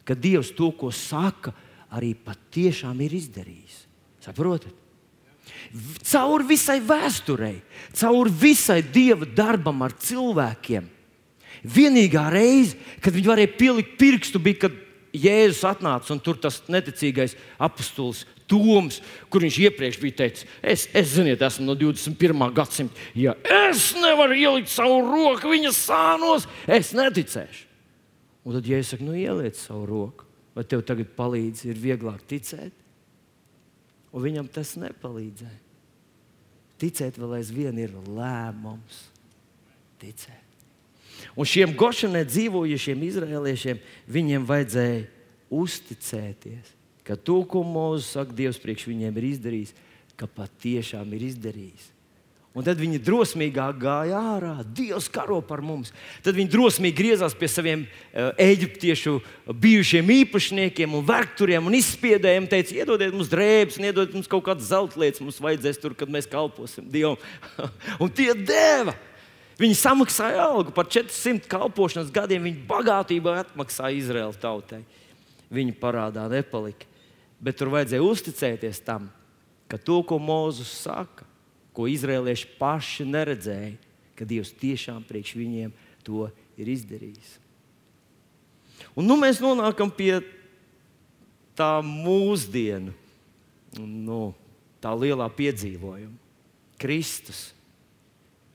ka 0.06 0.16
Dievs 0.18 0.50
to, 0.56 0.70
ko 0.74 0.90
saka, 0.94 1.54
arī 1.94 2.12
patiešām 2.18 2.98
ir 3.04 3.14
izdarījis. 3.18 3.84
Saprotat? 4.22 4.74
Caur 6.06 6.42
visai 6.46 6.78
vēsturei, 6.82 7.60
caur 7.96 8.30
visai 8.30 8.80
Dieva 8.82 9.26
darbam 9.26 9.82
ar 9.86 9.94
cilvēkiem. 9.98 10.86
Vienīgā 11.60 12.28
reize, 12.32 12.78
kad 13.02 13.14
viņi 13.14 13.28
varēja 13.28 13.56
pielikt 13.58 13.96
pirkstu, 14.00 14.40
bija, 14.42 14.66
kad 14.66 14.76
Jēzus 15.16 15.64
atnāca 15.66 16.12
un 16.14 16.20
tur 16.22 16.38
tas 16.38 16.60
neticīgais 16.70 17.34
apustulis 17.58 18.26
Toms, 18.50 18.98
kur 19.30 19.44
viņš 19.44 19.56
iepriekš 19.62 19.98
bija 20.02 20.16
teicis, 20.24 20.46
es, 20.58 20.88
es 20.96 21.12
ziniet, 21.14 21.42
esmu 21.46 21.68
no 21.68 21.76
21. 21.78 22.48
gadsimta. 22.54 22.98
Ja 23.14 23.36
es 23.70 23.92
nevaru 23.94 24.34
ielikt 24.34 24.72
savu 24.72 24.98
roku 25.06 25.52
viņa 25.52 25.70
sānos, 25.76 26.48
es 26.66 26.90
neticēšu. 26.98 27.68
Un 28.42 28.56
tad, 28.56 28.66
ja 28.66 28.80
es 28.80 28.90
saku, 28.90 29.06
nu 29.06 29.14
ieliec 29.14 29.58
savu 29.60 29.84
roku, 29.86 30.26
vai 30.56 30.64
tev 30.66 30.82
tagad 30.88 31.12
palīdz, 31.14 31.66
ir 31.70 31.78
vieglāk 31.78 32.24
ticēt? 32.26 32.74
Un 34.10 34.24
viņam 34.24 34.50
tas 34.50 34.74
nepalīdzēja. 34.80 35.60
Ticēt 36.80 37.20
vēl 37.20 37.36
aizvien 37.38 37.78
ir 37.78 37.92
lēmums. 38.08 39.04
Ticēt. 40.00 40.39
Un 41.36 41.48
šiem 41.48 41.74
gošanē 41.78 42.24
dzīvojušiem 42.28 43.06
izrēliešiem 43.10 43.80
viņiem 44.10 44.48
vajadzēja 44.48 45.06
uzticēties, 45.50 46.74
ka 47.06 47.18
to, 47.18 47.40
ko 47.48 47.64
Mozus 47.66 48.12
saka, 48.14 48.34
Dievs 48.36 48.60
priekš 48.62 48.86
viņiem 48.90 49.16
ir 49.18 49.30
izdarījis, 49.34 49.72
ka 50.20 50.28
patiešām 50.30 51.16
ir 51.16 51.26
izdarījis. 51.30 51.88
Un 52.50 52.66
tad 52.66 52.80
viņi 52.82 52.98
drosmīgāk 53.06 53.76
gāja 53.78 54.18
ārā. 54.34 54.54
Dievs 54.74 55.06
karo 55.12 55.36
par 55.46 55.60
mums. 55.62 55.92
Tad 56.24 56.34
viņi 56.34 56.50
drosmīgi 56.50 56.96
griezās 56.98 57.36
pie 57.38 57.46
saviem 57.46 57.84
uh, 57.86 58.32
eģiptiešu 58.42 59.20
bijušiem 59.54 60.10
īpašniekiem 60.16 60.96
un 60.98 61.04
vergturiem 61.06 61.70
un 61.70 61.76
izspiedējiem. 61.78 62.48
Teica, 62.50 62.74
iedodiet 62.82 63.14
mums 63.14 63.30
drēbes, 63.30 63.78
iedodiet 63.78 64.16
mums 64.18 64.30
kaut 64.30 64.48
kādas 64.48 64.66
zelta 64.72 64.98
lietas, 64.98 65.22
mums 65.22 65.38
vajadzēs 65.38 65.78
tur, 65.78 65.94
kad 65.94 66.10
mēs 66.10 66.26
kalposim 66.30 66.90
Dievam. 66.90 67.22
un 68.02 68.10
tie 68.10 68.34
deva. 68.34 68.96
Viņi 69.60 69.76
samaksāja 69.76 70.46
algu 70.46 70.72
par 70.72 70.88
400 70.88 71.44
kalpošanas 71.50 72.12
gadiem. 72.14 72.46
Viņi 72.48 72.64
bagātībā 72.68 73.36
atmaksāja 73.42 73.98
Izraēlas 73.98 74.40
tautai. 74.40 74.80
Viņa 75.52 75.74
parādā 75.80 76.24
nepalika. 76.32 76.88
Bet 77.40 77.58
tur 77.60 77.72
vajadzēja 77.72 78.04
uzticēties 78.04 78.80
tam, 78.84 79.08
ka 79.68 79.76
to, 79.80 80.00
ko 80.04 80.18
Mozus 80.20 80.72
saka, 80.82 81.26
ko 81.76 81.86
izrēlieši 81.88 82.56
paši 82.60 83.06
neredzēja, 83.08 83.76
ka 84.16 84.26
Dievs 84.28 84.52
tiešām 84.60 85.04
priekš 85.08 85.36
viņiem 85.38 85.72
to 86.04 86.26
ir 86.60 86.68
izdarījis. 86.68 87.38
Un 88.96 89.08
nu 89.08 89.16
mēs 89.20 89.40
nonākam 89.44 89.92
pie 89.92 90.18
tā 91.56 91.78
mūsdienu, 91.84 92.92
nu, 93.80 94.20
tā 94.80 94.92
lielā 94.96 95.28
piedzīvojuma. 95.36 96.16
Kristus, 96.80 97.50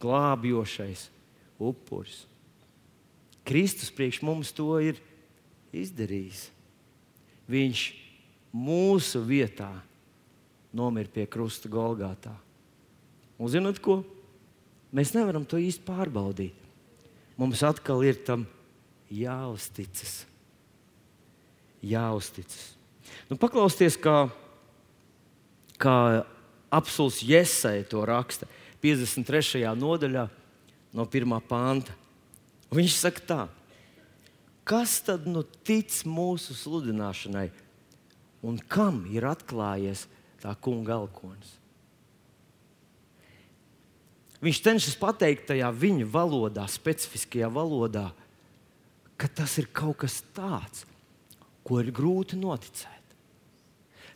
glābjošais 0.05 1.09
upuris. 1.59 2.23
Kristus 3.45 3.91
priekš 3.93 4.21
mums 4.25 4.53
to 4.55 4.71
ir 4.81 5.01
izdarījis. 5.75 6.47
Viņš 7.49 7.81
mūsu 8.55 9.21
vietā 9.25 9.69
nomira 10.75 11.11
pie 11.11 11.27
krusta 11.29 11.69
Golgātā. 11.71 12.33
Un 13.37 13.51
zinot 13.51 13.79
ko? 13.83 13.99
Mēs 14.95 15.13
nevaram 15.15 15.45
to 15.45 15.59
īsti 15.59 15.83
pārbaudīt. 15.85 16.55
Mums 17.35 17.61
atkal 17.67 18.03
ir 18.07 18.17
tam 18.25 18.45
jāuzticas. 19.11 20.23
Jāuzticas. 21.85 22.71
Nu, 23.29 23.37
paklausieties, 23.37 23.97
kā, 24.01 24.29
kā 25.77 25.97
apelsīns 26.73 27.19
Jēzai 27.27 27.83
to 27.91 28.01
raksta 28.07 28.47
53. 28.85 29.65
nodaļā, 29.73 30.27
no 30.93 31.05
1. 31.09 31.35
panta. 31.49 31.93
Viņš 32.75 32.97
saka, 32.99 33.23
tā, 33.25 33.41
kas 34.67 34.99
tad 35.05 35.25
nu 35.29 35.41
tic 35.65 35.93
mūsu 36.05 36.53
sludināšanai 36.57 37.47
un 38.45 38.59
kam 38.69 39.05
ir 39.09 39.25
atklājies 39.25 40.05
tā 40.43 40.53
kunga 40.61 40.99
alkonis? 40.99 41.55
Viņš 44.45 44.61
cenšas 44.61 44.97
pateikt 45.01 45.47
tajā 45.49 45.71
viņa 45.73 46.05
valodā, 46.11 46.67
specifiskajā 46.69 47.47
valodā, 47.49 48.11
ka 49.17 49.31
tas 49.31 49.55
ir 49.57 49.71
kaut 49.73 50.03
kas 50.03 50.19
tāds, 50.35 50.83
ko 51.65 51.79
ir 51.81 51.89
grūti 51.95 52.37
noticēt. 52.37 53.15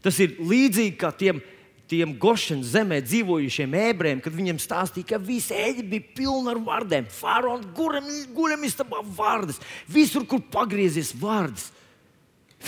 Tas 0.03 0.19
ir 0.21 0.37
līdzīgi 0.37 0.99
kā 0.99 1.09
tiem 1.15 1.41
tiem 1.89 2.13
Gošanas 2.21 2.73
zemē 2.75 2.99
dzīvojušiem 3.05 3.73
ebrejiem, 3.81 4.21
kad 4.23 4.35
viņiem 4.35 4.61
stāstīja, 4.61 5.07
ka 5.13 5.19
visa 5.21 5.57
Eģipte 5.57 5.89
bija 5.89 6.13
pilna 6.19 6.53
ar 6.53 6.61
vārdiem. 6.63 7.07
Faraons 7.13 7.67
guļam 7.73 8.65
istabā 8.67 9.01
vārdas, 9.17 9.59
visur, 9.89 10.27
kur 10.29 10.43
pagriezies 10.53 11.11
vārdas. 11.17 11.71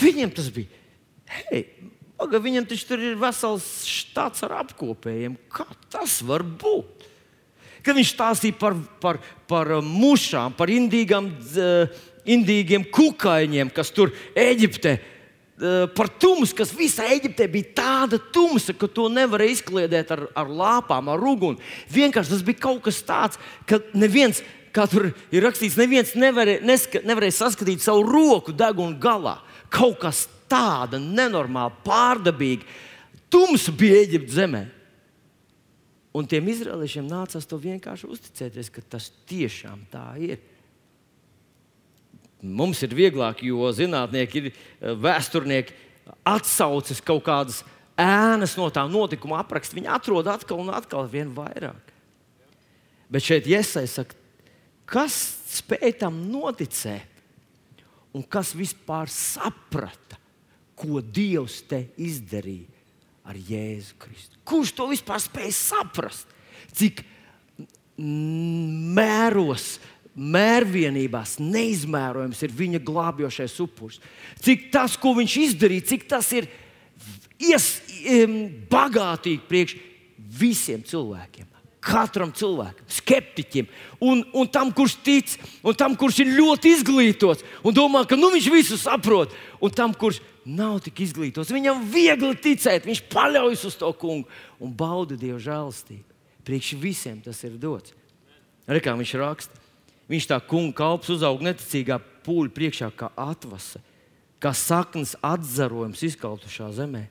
Viņiem 0.00 0.32
tas 0.34 0.50
bija. 0.54 0.82
Hei, 1.32 1.66
Paga, 2.22 2.38
viņam 2.38 2.66
taču 2.70 2.86
tur 2.86 3.00
ir 3.02 3.16
vesels 3.18 3.64
štats 3.88 4.44
ar 4.46 4.60
apkopējiem. 4.60 5.32
Kā 5.50 5.64
tas 5.90 6.20
var 6.22 6.44
būt? 6.44 7.08
Kad 7.82 7.98
viņš 7.98 8.12
stāstīja 8.14 8.58
par, 8.60 8.76
par, 9.02 9.18
par 9.50 9.72
um, 9.80 9.88
mušām, 10.04 10.54
par 10.54 10.70
indīgām, 10.70 11.32
indīgiem 12.22 12.84
kukaiņiem, 12.94 13.72
kas 13.74 13.90
tur 13.90 14.14
Eģiptē 14.38 14.92
ir 14.92 15.00
Eh, 15.02 15.11
par 15.94 16.10
tumsu, 16.18 16.56
kas 16.58 16.72
visā 16.74 17.06
Eģiptē 17.14 17.46
bija 17.50 17.76
tāda 17.76 18.18
tumsa, 18.34 18.74
ka 18.74 18.88
to 18.90 19.06
nevarēja 19.12 19.58
izkliedēt 19.58 20.10
ar, 20.14 20.24
ar 20.38 20.50
lāpām, 20.50 21.10
ar 21.12 21.22
uguni. 21.32 21.62
Vienkārši 21.92 22.34
tas 22.34 22.44
bija 22.46 22.62
kaut 22.64 22.82
kas 22.88 22.98
tāds, 23.06 23.40
ka 23.68 23.78
neviens, 23.94 24.42
kā 24.74 24.88
tur 24.90 25.12
ir 25.30 25.46
rakstīts, 25.46 25.78
neviens 25.78 26.14
nevarēja, 26.18 26.64
neska, 26.66 27.02
nevarēja 27.06 27.38
saskatīt 27.38 27.84
savu 27.84 28.04
roku 28.08 28.54
deguna 28.56 28.98
galā. 28.98 29.36
Kaut 29.72 30.00
kas 30.02 30.26
tāds 30.50 30.98
nenormāli, 31.00 31.78
pārdabīgi. 31.86 32.66
Tums 33.32 33.70
bija 33.78 34.02
Eģiptes 34.02 34.36
zemē. 34.36 34.66
Un 36.12 36.26
tiem 36.28 36.50
izrēliešiem 36.52 37.06
nācās 37.08 37.46
to 37.48 37.56
vienkārši 37.56 38.10
uzticēties, 38.12 38.68
ka 38.74 38.82
tas 38.96 39.08
tiešām 39.30 39.86
tā 39.92 40.10
ir. 40.20 40.42
Mums 42.42 42.82
ir 42.82 42.94
vieglāk, 42.98 43.44
jo 43.46 43.70
zinātnieki 43.70 44.40
ir 44.40 44.48
eh, 44.50 44.94
vēsturnieki, 44.98 45.76
atsaucas 46.26 47.00
kaut 47.04 47.22
kādas 47.26 47.62
ēnas 47.98 48.56
no 48.58 48.66
tā 48.74 48.82
notikuma 48.90 49.38
apraksta. 49.42 49.76
Viņi 49.78 49.90
atrod 49.94 50.30
atkal 50.30 50.62
un 50.62 50.72
atkal 50.74 51.06
vien 51.10 51.30
vairāk. 51.36 51.92
Bet 53.12 53.26
šeit 53.26 53.46
iesai 53.50 53.84
saka, 53.90 54.16
kas 54.88 55.14
spēj 55.52 55.98
tam 56.00 56.18
noticēt 56.32 57.12
un 58.16 58.24
kas 58.24 58.52
vispār 58.56 59.10
saprata, 59.12 60.18
ko 60.76 61.00
Dievs 61.04 61.60
te 61.68 61.84
izdarīja 62.00 62.72
ar 63.28 63.38
Jēzu 63.38 63.96
Kristu. 64.02 64.40
Kurš 64.48 64.74
to 64.76 64.88
vispār 64.90 65.20
spēj 65.22 65.52
saprast? 65.54 66.32
Cik 66.74 67.04
mēros 68.02 69.76
mērvienībās 70.12 71.38
neizmērojams 71.40 72.42
ir 72.44 72.56
viņa 72.56 72.82
glābjošais 72.84 73.54
upuris. 73.64 74.00
Cik 74.42 74.68
tas, 74.74 74.96
ko 75.00 75.14
viņš 75.16 75.36
izdarīja, 75.46 75.88
cik 75.94 76.04
tas 76.10 76.28
ir 76.36 76.48
ies, 77.40 77.68
bagātīgi 78.72 79.42
priekš 79.48 79.78
visiem 80.38 80.84
cilvēkiem. 80.86 81.48
Katram 81.82 82.30
cilvēkam, 82.30 82.86
skeptiķim, 82.94 83.66
un, 84.06 84.20
un 84.38 84.50
tam, 84.54 84.68
kurš 84.70 85.00
tic, 85.02 85.32
un 85.66 85.74
tam, 85.74 85.96
kurš 85.98 86.20
ir 86.22 86.28
ļoti 86.36 86.76
izglītots, 86.76 87.42
un 87.66 87.74
domā, 87.74 88.04
ka 88.06 88.14
nu, 88.14 88.28
viņš 88.30 88.46
visu 88.54 88.78
saprot, 88.78 89.34
un 89.58 89.74
tam, 89.74 89.90
kurš 89.98 90.20
nav 90.46 90.76
tik 90.84 91.02
izglītots, 91.02 91.50
viņam 91.50 91.82
viegli 91.90 92.36
ticēt, 92.38 92.86
viņš 92.86 93.02
paļaujas 93.10 93.66
uz 93.66 93.80
to 93.80 93.90
kungu 93.98 94.30
un 94.62 94.70
bauda 94.78 95.18
Dieva 95.18 95.40
žēlstību. 95.42 96.06
Priekš 96.46 96.70
visiem 96.78 97.18
tas 97.22 97.42
ir 97.46 97.58
dots. 97.58 97.96
Arī 98.70 98.78
kā 98.82 98.94
viņš 98.94 99.16
raksta, 99.18 99.61
Viņš 100.12 100.28
tā 100.28 100.38
kunga 100.44 100.76
kalps 100.82 101.08
uzauga 101.14 101.48
neticīgā 101.48 101.96
pūļa 102.26 102.52
priekšā, 102.52 102.90
kā 102.92 103.08
atvasa, 103.16 103.80
kā 104.42 104.52
saknes 104.56 105.14
atzarojums 105.24 106.02
izkautušā 106.10 106.68
zemē. 106.76 107.06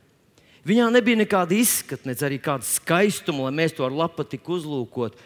Viņā 0.68 0.92
nebija 0.94 1.18
nekāda 1.24 1.58
izskata, 1.58 2.06
ne 2.06 2.14
arī 2.14 2.38
kāda 2.42 2.68
skaistuma, 2.68 3.48
lai 3.48 3.56
mēs 3.64 3.74
to 3.74 3.86
ar 3.88 3.96
lapatiku 4.04 4.60
uzlūkot. 4.60 5.18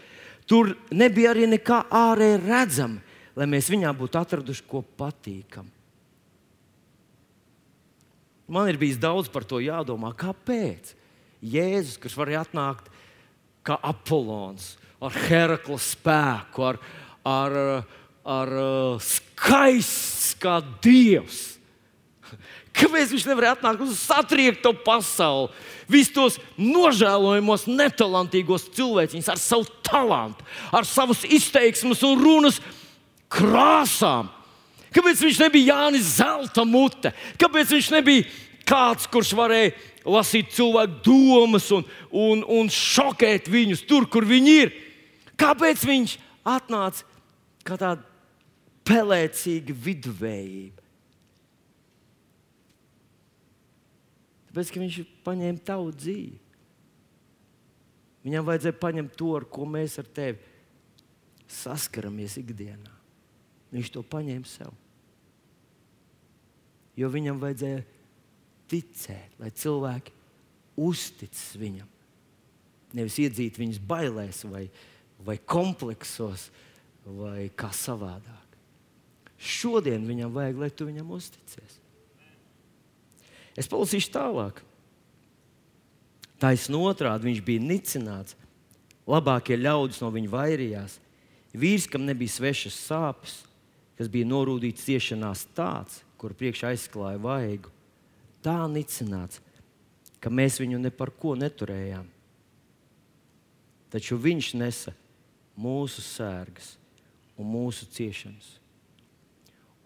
Tur 0.48 0.76
nebija 0.96 1.34
arī 1.34 1.50
nekā 1.52 1.82
ārēji 1.92 2.42
redzama, 2.46 3.02
lai 3.36 3.48
mēs 3.52 3.68
viņā 3.74 3.92
būtu 3.98 4.22
atraduši 4.22 4.64
ko 4.70 4.86
patīkamu. 4.96 5.74
Man 8.48 8.70
ir 8.70 8.78
bijis 8.80 9.02
daudz 9.02 9.28
par 9.34 9.44
to 9.44 9.60
jādomā. 9.60 10.14
Kāpēc? 10.16 10.94
Jēzus, 11.42 11.98
kurš 12.00 12.16
varēja 12.20 12.46
atnākt 12.46 12.92
kā 13.66 13.76
Apollons, 13.82 14.76
ar 15.02 15.18
Herakla 15.26 15.78
spēku, 15.82 16.64
ar, 16.70 16.80
ar, 17.26 17.58
ar 18.24 18.56
skaists 19.02 20.36
kā 20.42 20.60
dievs. 20.84 21.56
Kāpēc 22.76 23.14
viņš 23.14 23.26
nevarēja 23.30 23.56
atnākt 23.56 23.84
uz 23.86 23.96
satriekto 24.04 24.74
pasauli, 24.84 25.48
visus 25.88 26.12
tos 26.12 26.40
nožēlojamos, 26.60 27.70
netalantīgos 27.72 28.68
cilvēkus 28.76 29.30
ar 29.32 29.40
savu 29.40 29.70
talantu, 29.86 30.44
ar 30.76 30.88
savas 30.88 31.24
izteiksmes 31.24 32.04
un 32.04 32.20
runas 32.20 32.60
krāsām? 33.32 34.28
Kāpēc 34.96 35.24
viņš 35.24 35.40
nebija 35.46 35.76
Jānis 35.76 36.18
Zelta 36.18 36.66
mute? 36.68 37.14
Kāpēc 37.40 37.72
viņš 37.78 37.90
nebija 37.96 38.28
kāds, 38.68 39.08
kurš 39.12 39.34
varēja 39.36 39.74
lasīt 40.06 40.52
cilvēku 40.56 41.02
domas 41.06 41.72
un, 41.76 41.88
un, 42.12 42.44
un 42.44 42.72
šokēt 42.72 43.48
viņus 43.52 43.86
tur, 43.88 44.08
kur 44.12 44.28
viņi 44.28 44.56
ir? 44.66 44.76
Kāpēc 45.40 45.84
viņš 45.88 46.20
atnāca 46.48 47.15
kā 47.66 47.78
tāda 47.82 48.06
pelēcīga 48.86 49.74
viduvējība. 49.86 50.84
Tāpēc, 54.50 54.72
ka 54.72 54.82
viņš 54.82 55.00
paņēma 55.26 55.64
tavu 55.68 55.94
dzīvi. 55.96 56.42
Viņam 58.26 58.46
vajadzēja 58.48 58.82
paņemt 58.82 59.18
to, 59.20 59.32
ar 59.38 59.46
ko 59.52 59.66
mēs 59.70 59.98
ar 60.02 60.08
tevi 60.16 60.40
saskaramies 61.52 62.38
ikdienā. 62.42 62.94
Viņš 63.74 63.92
to 63.94 64.06
paņēma 64.08 64.50
sev. 64.50 64.72
Jo 66.96 67.10
viņam 67.12 67.42
vajadzēja 67.42 67.82
ticēt, 68.72 69.36
lai 69.42 69.52
cilvēki 69.54 70.14
uzticas 70.86 71.50
viņam. 71.60 71.90
Nevis 72.96 73.18
iedzīt 73.20 73.60
viņus 73.60 73.82
bailēs 73.84 74.46
vai, 74.48 74.64
vai 75.28 75.36
kompleksos, 75.52 76.48
uh, 76.48 76.75
vai 77.06 77.50
kā 77.54 77.70
savādāk. 77.76 78.46
Šodien 79.38 80.08
viņam 80.08 80.34
vajag, 80.34 80.62
lai 80.62 80.72
tu 80.74 80.88
viņam 80.88 81.12
uzticies. 81.14 81.78
Es 83.56 83.70
palasīšu 83.72 84.12
tālāk. 84.16 84.62
Taisn 86.42 86.76
otrādi 86.80 87.30
viņš 87.30 87.42
bija 87.46 87.64
nicināts, 87.64 88.36
labākie 89.08 89.56
ļaudis 89.60 90.02
no 90.04 90.10
viņa 90.12 90.32
vairījās. 90.34 90.98
Vīrs, 91.56 91.86
kam 91.88 92.04
nebija 92.08 92.34
svešas 92.34 92.76
sāpes, 92.90 93.38
kas 93.96 94.10
bija 94.12 94.28
norūdīts 94.28 94.84
ciešanās, 94.84 95.46
tāds, 95.56 96.02
kur 96.20 96.36
priekšā 96.36 96.74
aizklāja 96.74 97.22
vaigu, 97.22 97.72
tā 98.44 98.58
nicināts, 98.72 99.40
ka 100.20 100.32
mēs 100.34 100.60
viņu 100.60 100.82
ne 100.82 100.92
par 100.92 101.14
ko 101.16 101.38
neturējām. 101.40 102.10
Taču 103.94 104.18
viņš 104.20 104.52
nesa 104.60 104.92
mūsu 105.56 106.04
sērgas 106.04 106.74
un 107.38 107.50
mūsu 107.52 107.88
ciešanas. 107.92 108.56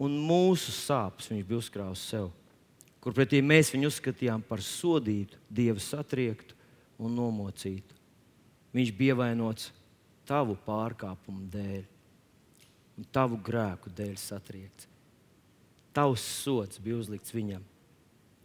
Un 0.00 0.16
mūsu 0.24 0.72
sāpes 0.72 1.28
viņš 1.28 1.44
bija 1.46 1.60
uzkrājis 1.60 2.04
sev, 2.12 2.30
kur 3.00 3.16
pretī 3.16 3.42
mēs 3.44 3.72
viņu 3.74 3.90
uzskatījām 3.90 4.44
par 4.46 4.62
sodītu, 4.64 5.36
dievu 5.50 5.82
satriektu 5.82 6.56
un 7.00 7.16
nomocītu. 7.16 7.94
viņš 8.72 8.92
bija 8.94 9.14
ievainots 9.14 9.72
tavu 10.24 10.54
pārkāpumu 10.66 11.48
dēļ 11.50 11.84
un 13.00 13.06
tavu 13.10 13.38
grēku 13.42 13.90
dēļ 13.90 14.16
satriekts. 14.20 14.86
Tavs 15.92 16.22
sots 16.22 16.78
bija 16.78 17.00
uzlikts 17.00 17.34
viņam, 17.34 17.64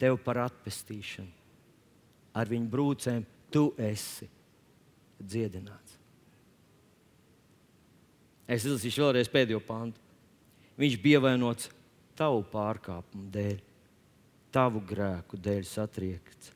tev 0.02 0.18
par 0.26 0.40
atpestīšanu. 0.48 1.30
Ar 2.34 2.50
viņu 2.50 2.72
brūcēm 2.72 3.26
tu 3.54 3.70
esi 3.78 4.28
dziedināts. 5.22 5.85
Es 8.46 8.66
izlasīšu 8.66 9.08
vēlreiz 9.08 9.32
pēdējo 9.32 9.62
pantu. 9.66 10.02
Viņš 10.78 10.98
bija 11.02 11.22
vainots 11.24 11.70
tavu 12.18 12.44
pārkāpumu 12.52 13.30
dēļ, 13.34 13.58
tavu 14.54 14.82
grēku 14.86 15.40
dēļ 15.40 15.66
satriekts. 15.68 16.52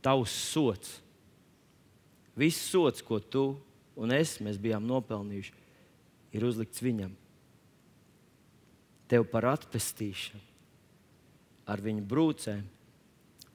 Tavs 0.00 0.32
sots, 0.32 0.94
viss 2.38 2.70
sots, 2.70 3.04
ko 3.04 3.20
tu 3.20 3.44
un 4.00 4.14
es 4.16 4.38
bijām 4.40 4.86
nopelnījuši, 4.88 5.52
ir 6.32 6.46
uzlikts 6.46 6.82
viņam. 6.82 7.12
Tev 9.10 9.26
par 9.28 9.48
atpestīšanu, 9.50 10.42
ar 11.68 11.82
viņu 11.82 12.06
brūcēm, 12.08 12.62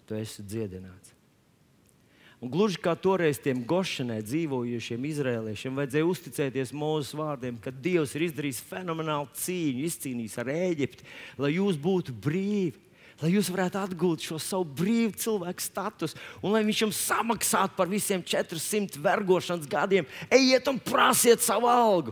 tu 0.06 0.18
esi 0.20 0.44
dziedināts. 0.46 1.15
Un 2.44 2.52
gluži 2.52 2.80
kā 2.84 2.92
toreiz 3.00 3.40
tiem 3.40 3.62
gošanai 3.68 4.20
dzīvojušiem 4.26 5.06
izrēliešiem, 5.08 5.78
vajadzēja 5.80 6.08
uzticēties 6.10 6.74
mūsu 6.76 7.20
vārdiem, 7.22 7.56
ka 7.62 7.72
Dievs 7.72 8.16
ir 8.18 8.26
izdarījis 8.28 8.64
fenomenālu 8.68 9.30
cīņu, 9.40 9.86
izcīnījis 9.88 10.36
ar 10.44 10.52
Eģipti, 10.52 11.08
lai 11.40 11.54
jūs 11.56 11.80
būtu 11.82 12.16
brīvi. 12.26 12.82
Lai 13.22 13.30
jūs 13.32 13.48
varētu 13.48 13.80
atgūt 13.80 14.26
šo 14.28 14.36
savu 14.44 14.66
brīvu 14.76 15.14
cilvēku 15.24 15.64
statusu, 15.64 16.18
un 16.44 16.52
lai 16.52 16.66
viņš 16.68 16.82
jums 16.84 16.98
samaksātu 17.00 17.78
par 17.78 17.88
visiem 17.88 18.20
400 18.20 19.00
vergošanas 19.00 19.70
gadiem, 19.72 20.04
ejiet 20.28 20.68
un 20.68 20.82
prasiet 20.84 21.40
savu 21.40 21.70
algu. 21.72 22.12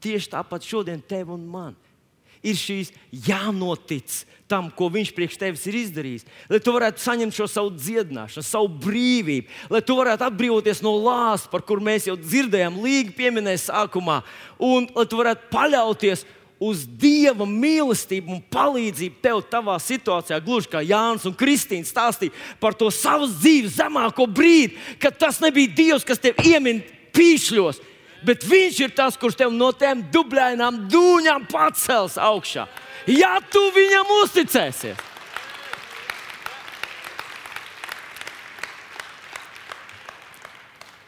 Tieši 0.00 0.32
tāpat 0.32 0.64
šodien 0.64 1.04
tev 1.04 1.34
un 1.34 1.44
man 1.44 1.76
ir 2.42 2.58
šīs 2.58 2.92
jānotic 3.26 4.22
tam, 4.48 4.70
ko 4.72 4.88
viņš 4.92 5.12
priekš 5.12 5.36
tevis 5.40 5.66
ir 5.68 5.76
izdarījis. 5.82 6.24
Lai 6.48 6.60
tu 6.64 6.72
varētu 6.72 7.02
saņemt 7.02 7.36
šo 7.36 7.46
savu 7.50 7.74
dziedināšanu, 7.76 8.46
savu 8.46 8.70
brīvību, 8.86 9.52
lai 9.74 9.82
tu 9.84 9.98
varētu 9.98 10.24
atbrīvoties 10.24 10.80
no 10.84 10.94
lāsta, 11.04 11.50
par 11.52 11.64
kur 11.68 11.82
mēs 11.84 12.08
jau 12.08 12.16
dzirdējām, 12.16 12.80
līgi 12.80 13.12
pieminēja 13.18 13.66
sākumā, 13.66 14.22
un 14.56 14.88
lai 14.96 15.06
tu 15.08 15.20
varētu 15.20 15.52
paļauties 15.52 16.24
uz 16.58 16.82
Dieva 16.98 17.46
mīlestību 17.46 18.32
un 18.34 18.40
palīdzību 18.50 19.20
tev 19.22 19.42
savā 19.46 19.76
situācijā, 19.82 20.40
gluži 20.42 20.72
kā 20.72 20.82
Jānis 20.82 21.28
un 21.28 21.36
Kristīna 21.38 21.86
stāstīja 21.86 22.34
par 22.58 22.74
to 22.74 22.90
savas 22.94 23.36
dzīves 23.38 23.76
zemāko 23.78 24.26
brīdi, 24.26 24.74
kad 24.98 25.20
tas 25.20 25.38
nebija 25.44 25.70
Dievs, 25.76 26.06
kas 26.08 26.18
tev 26.22 26.40
iemin 26.42 26.82
pīšļos, 27.14 27.78
bet 28.26 28.44
Viņš 28.46 28.80
ir 28.84 28.94
tas, 28.96 29.16
kurš 29.18 29.38
tev 29.38 29.52
no 29.54 29.70
tiem 29.76 30.02
dubļainām 30.12 30.86
dūņām 30.90 31.46
pacels 31.50 32.18
augšā. 32.20 32.66
Ja 33.08 33.38
tu 33.40 33.62
viņam 33.72 34.10
uzticēsies, 34.22 34.98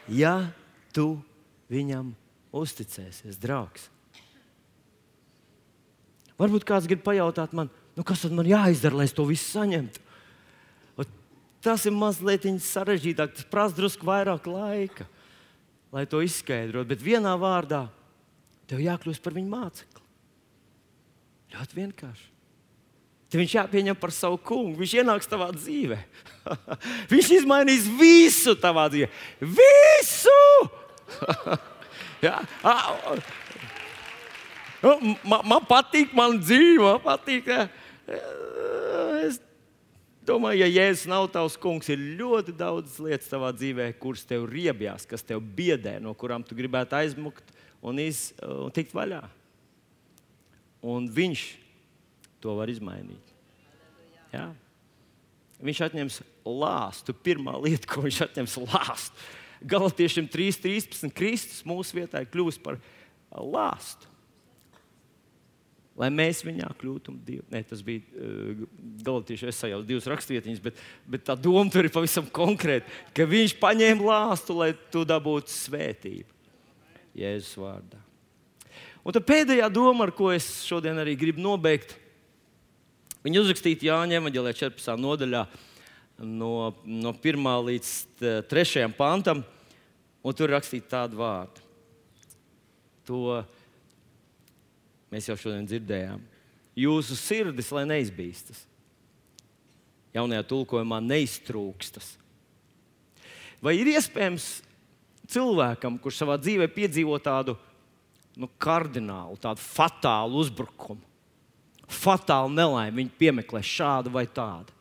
ja 0.09 0.35
tu 0.95 1.21
viņam 1.69 2.13
uzticēsies, 2.51 3.37
draugs. 3.41 3.89
Varbūt 6.41 6.65
kāds 6.65 6.87
grib 6.89 7.03
pajautāt 7.05 7.53
man, 7.53 7.69
nu 7.93 8.07
kas 8.07 8.25
man 8.33 8.49
jāizdara, 8.49 8.97
lai 8.97 9.05
es 9.05 9.13
to 9.13 9.27
visu 9.29 9.45
saņemtu? 9.53 10.01
Tas 11.61 11.83
ir 11.85 11.93
mazliet 11.93 12.47
sarežģītāk, 12.65 13.35
tas 13.37 13.45
prasa 13.45 13.77
drusku 13.77 14.07
vairāk 14.07 14.47
laika 14.49 15.05
lai 15.91 16.05
to 16.09 16.21
izskaidrotu. 16.23 16.89
Bet 16.93 17.03
vienā 17.03 17.33
vārdā 17.39 17.85
tev 18.69 18.81
jākļūst 18.83 19.23
par 19.23 19.35
viņu 19.35 19.51
mācekli. 19.51 20.05
Ļoti 21.51 21.77
vienkārši. 21.81 22.27
Tad 23.31 23.39
viņš 23.39 23.53
jāpieņem 23.55 23.95
par 23.99 24.11
savu 24.11 24.39
kungu. 24.43 24.75
Viņš 24.79 24.93
ienāks 25.01 25.29
tavā 25.31 25.49
dzīvē. 25.55 25.99
viņš 27.13 27.29
izmainīs 27.37 27.87
visu 27.99 28.57
tavā 28.59 28.89
dzīvē. 28.91 29.07
Visu! 29.59 30.41
ja? 32.27 32.41
man, 34.83 35.47
man 35.47 35.63
patīk, 35.67 36.11
man 36.15 36.39
dzīve, 36.43 36.83
man 36.83 36.99
patīk. 37.05 37.47
Es 37.51 38.60
domāju, 40.27 40.61
ja 40.61 40.69
Jēzus 40.69 41.07
nav 41.09 41.27
tavs 41.33 41.57
kungs, 41.61 41.89
ir 41.91 42.01
ļoti 42.19 42.53
daudz 42.57 42.97
lietas 43.03 43.29
tavā 43.31 43.51
dzīvē, 43.55 43.89
kuras 44.01 44.23
tev 44.27 44.45
riebjās, 44.49 45.07
kas 45.09 45.25
tev 45.25 45.41
biedē, 45.41 45.97
no 46.03 46.13
kurām 46.17 46.45
tu 46.45 46.57
gribētu 46.57 46.97
aizmukt 46.99 47.53
un, 47.81 48.01
iz, 48.01 48.29
un 48.41 48.73
tikt 48.75 48.95
vaļā. 48.97 49.23
Un 50.85 51.07
viņš 51.13 51.45
to 52.41 52.55
var 52.57 52.71
izmainīt. 52.73 53.33
Jā. 54.33 54.47
Viņš 55.61 55.81
atņems 55.87 56.21
lāstu. 56.47 57.13
Pirmā 57.13 57.53
lieta, 57.61 57.85
ko 57.89 58.05
viņš 58.07 58.21
atņems 58.27 58.57
lāstu. 58.65 59.27
Galotiešiem 59.61 60.29
3.13. 60.31 61.11
Kristus 61.13 61.61
mūsu 61.69 61.99
vietā 61.99 62.23
ir 62.23 62.31
kļuvis 62.33 62.57
par 62.63 62.79
lāstu 63.29 64.10
lai 66.01 66.09
mēs 66.13 66.41
viņā 66.45 66.71
kļūtu 66.81 67.13
divi. 67.25 67.43
Ne, 67.53 67.61
tas 67.67 67.83
bija 67.85 68.01
uh, 68.01 68.65
galotieši, 69.05 69.49
es 69.51 69.61
sajaucu 69.61 69.87
divas 69.87 70.09
rakstvietiņas, 70.09 70.61
bet, 70.63 70.79
bet 71.05 71.25
tā 71.27 71.35
doma 71.37 71.69
tur 71.71 71.85
ir 71.85 71.93
pavisam 71.93 72.25
konkrēta, 72.33 72.89
ka 73.15 73.27
viņš 73.29 73.57
paņēma 73.61 74.07
lāstu, 74.07 74.57
lai 74.57 74.71
tu 74.93 75.05
dabūtu 75.07 75.53
svētību. 75.53 76.39
Jēzus 77.17 77.57
vārdā. 77.59 77.99
Un 79.01 79.15
tā 79.15 79.21
pēdējā 79.25 79.67
doma, 79.73 80.05
ar 80.05 80.13
ko 80.15 80.29
es 80.33 80.47
šodien 80.67 80.99
arī 81.01 81.15
gribu 81.19 81.41
nobeigt, 81.43 81.95
viņa 83.25 83.41
uzrakstīta 83.41 83.89
Jāņa 83.89 84.19
Evanģelē 84.21 84.53
14. 84.57 84.93
nodaļā, 85.01 85.41
no, 86.21 86.53
no 86.85 87.13
1 87.17 87.49
līdz 87.67 87.91
3 88.51 88.85
pantam, 88.97 89.41
un 90.21 90.37
tur 90.37 90.53
rakstīta 90.53 91.01
tāda 91.01 91.17
vārda. 91.17 91.65
To 93.09 93.41
Mēs 95.11 95.27
jau 95.27 95.35
šodien 95.39 95.67
dzirdējām. 95.67 96.21
Jūsu 96.79 97.17
sirdis, 97.19 97.71
lai 97.75 97.83
neizbīstas. 97.89 98.63
Jaunajā 100.15 100.45
tulkojumā 100.47 101.01
neiztrūkstas. 101.03 102.13
Vai 103.63 103.75
ir 103.79 103.91
iespējams 103.91 104.47
cilvēkam, 105.31 105.99
kurš 106.01 106.23
savā 106.23 106.37
dzīvē 106.41 106.67
piedzīvo 106.73 107.19
tādu 107.23 107.55
nu, 108.39 108.49
kardinālu, 108.61 109.37
tādu 109.39 109.61
fatālu 109.63 110.41
uzbrukumu, 110.41 111.03
fatālu 111.91 112.51
nelaimi, 112.55 113.03
viņi 113.03 113.15
piemeklē 113.19 113.61
šādu 113.65 114.13
vai 114.15 114.25
tādu? 114.31 114.73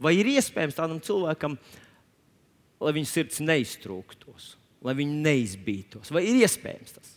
Vai 0.00 0.14
ir 0.16 0.30
iespējams 0.32 0.78
tādam 0.78 1.02
cilvēkam, 1.04 1.58
lai 2.80 2.92
viņa 2.96 3.10
sirds 3.10 3.42
neiztrūktos, 3.44 4.54
lai 4.86 4.96
viņa 4.96 5.18
neizbītos? 5.26 6.14
Vai 6.14 6.24
ir 6.30 6.40
iespējams 6.40 6.96
tas? 6.96 7.16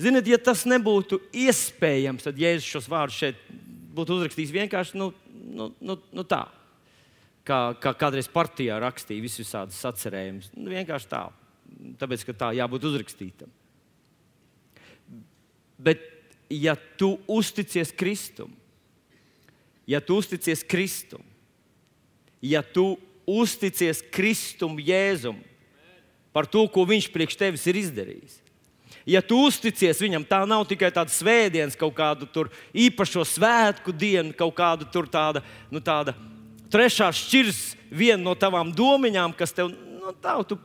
Ziniet, 0.00 0.26
ja 0.26 0.38
tas 0.42 0.64
nebūtu 0.66 1.20
iespējams, 1.44 2.26
tad 2.26 2.38
Jēzus 2.40 2.66
šos 2.66 2.88
vārdus 2.90 3.18
šeit 3.20 3.40
būtu 3.94 4.16
uzrakstījis 4.16 4.54
vienkārši 4.54 4.98
nu, 4.98 5.12
nu, 5.54 5.70
nu, 5.80 5.98
nu 6.12 6.24
tā. 6.26 6.44
Kā, 7.44 7.58
kā 7.76 7.92
kādreiz 8.00 8.26
partijā 8.32 8.78
rakstīja 8.80 9.22
visus 9.22 9.50
šādus 9.50 9.78
sacerējumus. 9.84 10.48
Nu, 10.56 10.70
vienkārši 10.72 11.10
tā. 11.10 11.26
Tāpēc, 12.00 12.24
ka 12.24 12.34
tā 12.40 12.50
jābūt 12.56 12.86
uzrakstītam. 12.88 13.50
Bet, 15.84 16.00
ja 16.48 16.72
tu 16.98 17.18
uzticies 17.28 17.92
Kristum, 17.92 18.54
ja 19.86 20.00
tu 20.00 20.16
uzticies 20.16 20.64
Kristum, 20.64 21.20
ja 22.40 22.62
tu 22.64 22.94
uzticies 23.28 24.00
Kristum 24.14 24.78
Jēzum 24.80 25.36
par 26.34 26.48
to, 26.50 26.64
ko 26.72 26.86
Viņš 26.88 27.10
priekš 27.12 27.38
tevis 27.40 27.66
ir 27.70 27.78
izdarījis, 27.78 28.40
ja 29.06 29.22
tu 29.24 29.38
uzticies 29.46 30.00
viņam, 30.02 30.26
tā 30.28 30.42
nav 30.48 30.64
tikai 30.70 30.90
tāda 30.94 31.12
svētdienas, 31.12 31.78
kaut 31.78 31.94
kāda 31.96 32.28
īpašo 32.70 33.24
svētku 33.28 33.92
diena, 33.92 34.32
kaut 34.36 34.54
kāda 34.58 34.88
tāda, 35.10 35.42
nu, 35.70 35.82
tāda 35.84 36.16
trešā 36.72 37.10
šķirs, 37.14 37.62
viena 37.94 38.22
no 38.22 38.34
tavām 38.34 38.72
domiņām, 38.74 39.36
kas 39.38 39.54
tev, 39.54 39.70
nu, 39.70 40.14
tā, 40.22 40.36
tu 40.48 40.58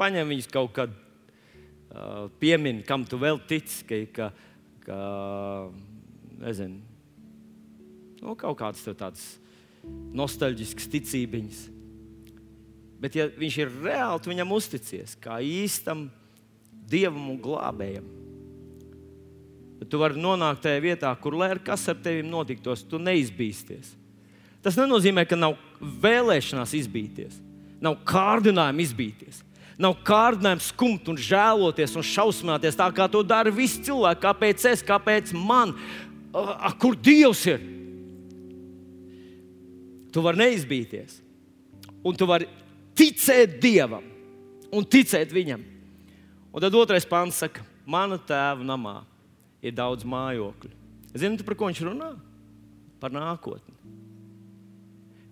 paņem 0.00 0.32
viņus 0.32 0.48
kaut 0.52 0.72
kad, 0.76 0.94
uh, 0.94 2.30
piemini, 2.42 2.84
kam 2.86 3.04
tu 3.04 3.20
vēl 3.20 3.40
tici, 3.48 3.84
ka, 3.86 4.00
ka, 4.16 4.30
ka 4.86 4.98
nezinu, 6.42 6.80
nu, 8.22 8.34
kaut 8.38 8.58
kāds 8.60 8.86
tāds 8.86 9.28
nostalģisks 10.14 10.88
ticības. 10.92 11.66
Bet, 13.02 13.16
ja 13.18 13.26
viņš 13.26 13.56
ir 13.64 13.72
reāli, 13.82 14.22
tu 14.22 14.30
viņam 14.30 14.52
uzticies 14.54 15.16
kā 15.18 15.40
īstam 15.42 16.06
dievam 16.92 17.30
un 17.32 17.40
glābējam. 17.42 18.10
Bet 19.82 19.90
tu 19.90 19.98
vari 19.98 20.20
nonākt 20.20 20.62
tajā 20.62 20.82
vietā, 20.84 21.10
kur 21.18 21.34
lai 21.34 21.48
ar 21.56 21.60
kas 21.64 21.88
ar 21.90 21.96
tevi 21.98 22.22
notiktos, 22.22 22.84
tu 22.86 23.00
neizbīsties. 23.02 23.96
Tas 24.62 24.76
nenozīmē, 24.78 25.24
ka 25.26 25.34
nav 25.34 25.56
vēlēšanās 25.80 26.76
izbīties. 26.78 27.40
nav 27.82 27.96
kārdinājuma 28.06 28.78
izbīties. 28.78 29.40
Nav 29.82 29.96
kārdinājums 30.06 30.68
skumt 30.70 31.08
un 31.10 31.16
žēloties 31.18 31.96
un 31.98 32.06
šausmināties 32.06 32.76
tā, 32.78 32.86
kā 32.94 33.08
to 33.10 33.24
dara 33.26 33.50
visi 33.50 33.82
cilvēki. 33.88 34.22
Kāpēc 34.22 34.66
es, 34.70 34.84
kāpēc 34.86 35.32
man? 35.34 35.74
A, 36.30 36.70
kur 36.78 36.94
Dievs 36.94 37.42
ir? 37.50 37.64
Tu 40.14 40.22
vari 40.22 40.44
neizbīties. 40.44 41.18
Un 42.06 42.14
tu 42.14 42.28
vari 42.30 42.46
ticēt 42.94 43.58
Dievam 43.62 44.06
un 44.72 44.86
ticēt 44.86 45.34
Viņam. 45.34 45.66
Un 46.52 46.60
tad 46.60 46.76
otrais 46.76 47.08
pāns 47.08 47.40
saka, 47.40 47.64
mana 47.88 48.18
tēva 48.20 48.64
namā 48.66 49.00
ir 49.64 49.74
daudz 49.74 50.04
mājokļu. 50.04 50.70
Zini, 51.16 51.40
par 51.44 51.56
ko 51.56 51.68
viņš 51.68 51.82
runā? 51.88 52.12
Par 53.00 53.12
nākotni. 53.12 53.74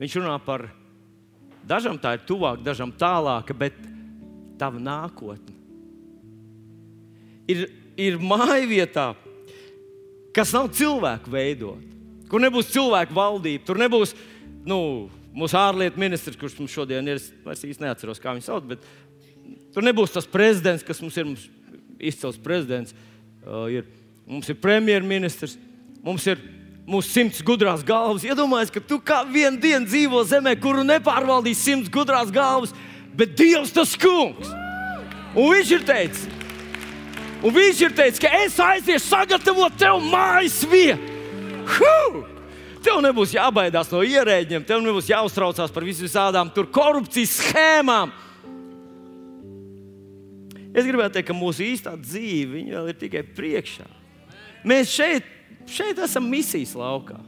Viņš 0.01 0.19
runā 0.21 0.35
par 0.43 0.71
dažam 1.69 2.01
tā 2.01 2.17
ir 2.17 2.27
tuvāk, 2.29 2.65
dažam 2.65 2.93
tālāk, 2.93 3.53
bet 3.57 3.77
tava 4.61 4.81
nākotne 4.81 5.61
ir, 7.51 7.67
ir 7.99 8.19
māja 8.23 8.65
vietā, 8.69 9.07
kas 10.37 10.53
nav 10.55 10.71
cilvēku 10.77 11.33
veidot, 11.33 11.83
kur 12.31 12.43
nebūs 12.43 12.71
cilvēku 12.73 13.17
valdība, 13.17 13.65
tur 13.67 13.81
nebūs 13.81 14.15
nu, 14.69 14.81
mūsu 15.35 15.59
ārlietu 15.59 16.01
ministrs, 16.01 16.39
kurš 16.39 16.59
mums 16.61 16.75
šodien 16.75 17.07
ir. 17.11 17.21
Es 17.21 17.65
īsti 17.67 17.85
neatceros, 17.85 18.21
kā 18.23 18.35
viņu 18.37 18.47
sauc, 18.47 18.67
bet 18.71 18.87
tur 19.75 19.85
nebūs 19.87 20.15
tas 20.15 20.29
prezidents, 20.29 20.85
kas 20.87 21.03
mums 21.03 21.17
ir 21.19 21.29
mums 21.29 21.49
izcils 22.01 22.39
prezidents. 22.41 22.95
Uh, 23.45 23.67
ir, 23.73 23.87
mums 24.29 24.49
ir 24.51 24.59
premjerministrs, 24.61 25.57
mums 26.05 26.27
ir 26.29 26.41
mūsu 26.91 27.13
simts 27.13 27.43
gudrās 27.45 27.85
galvas. 27.87 28.25
Iedomājieties, 28.27 28.75
ka 28.75 28.83
tu 28.85 28.99
kā 29.05 29.21
vienu 29.29 29.61
dienu 29.63 29.87
dzīvo 29.89 30.23
zemē, 30.27 30.57
kuru 30.61 30.85
nepārvaldīs 30.87 31.63
simts 31.63 31.93
gudrās 31.93 32.33
galvas, 32.35 32.75
bet 33.17 33.37
Dievs 33.39 33.75
tas 33.75 33.95
kungs. 34.01 34.51
Un 35.31 35.53
viņš 35.55 35.73
ir 35.77 35.85
teicis, 35.87 36.27
un 37.39 37.55
viņš 37.55 37.85
ir 37.87 37.95
teicis 37.95 38.23
ka 38.23 38.33
es 38.41 38.57
aiziešu 38.59 39.07
sagatavot 39.07 39.77
tev 39.79 40.03
mājas 40.03 40.65
vietu. 40.67 41.19
Tev 42.81 43.03
nebūs 43.05 43.35
jābaidās 43.37 43.91
no 43.93 44.01
ierēģiem, 44.03 44.65
tev 44.67 44.81
nebūs 44.83 45.11
jāuztraucās 45.11 45.71
par 45.71 45.85
visām 45.85 46.51
korupcijas 46.73 47.37
schēmām. 47.43 48.11
Es 50.71 50.87
gribētu 50.87 51.17
teikt, 51.17 51.29
ka 51.31 51.37
mūsu 51.37 51.65
īstā 51.67 51.97
dzīve 51.99 52.63
vēl 52.71 52.93
ir 52.93 52.99
tikai 53.01 53.25
priekšā. 53.37 53.89
Mēs 54.67 54.93
šeit, 54.95 55.27
šeit 55.71 55.99
esam 56.03 56.29
misijas 56.31 56.77
laukā. 56.79 57.19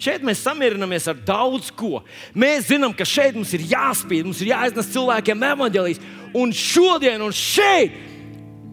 Šeit 0.00 0.24
mēs 0.24 0.40
samierinamies 0.40 1.06
ar 1.12 1.18
daudz 1.28 1.68
ko. 1.76 2.00
Mēs 2.32 2.70
zinām, 2.70 2.94
ka 2.96 3.04
šeit 3.04 3.36
mums 3.36 3.52
ir 3.56 3.66
jāspīd, 3.68 4.24
mums 4.24 4.40
ir 4.40 4.54
jāiznes 4.54 4.88
cilvēkiem 4.94 5.44
evanģēlijas. 5.50 6.00
Un 6.40 6.54
šodien 6.56 7.20
un 7.20 7.34
šeit 7.36 7.98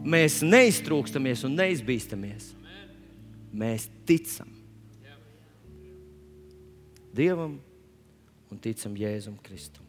mēs 0.08 0.40
neiztrūkstamies 0.48 1.44
un 1.48 1.58
neizbīstamies. 1.60 2.54
Mēs 3.58 3.90
ticam 4.08 4.54
Dievam 7.18 7.56
un 8.52 8.60
ticam 8.62 8.94
Jēzum 8.98 9.40
Kristum. 9.42 9.86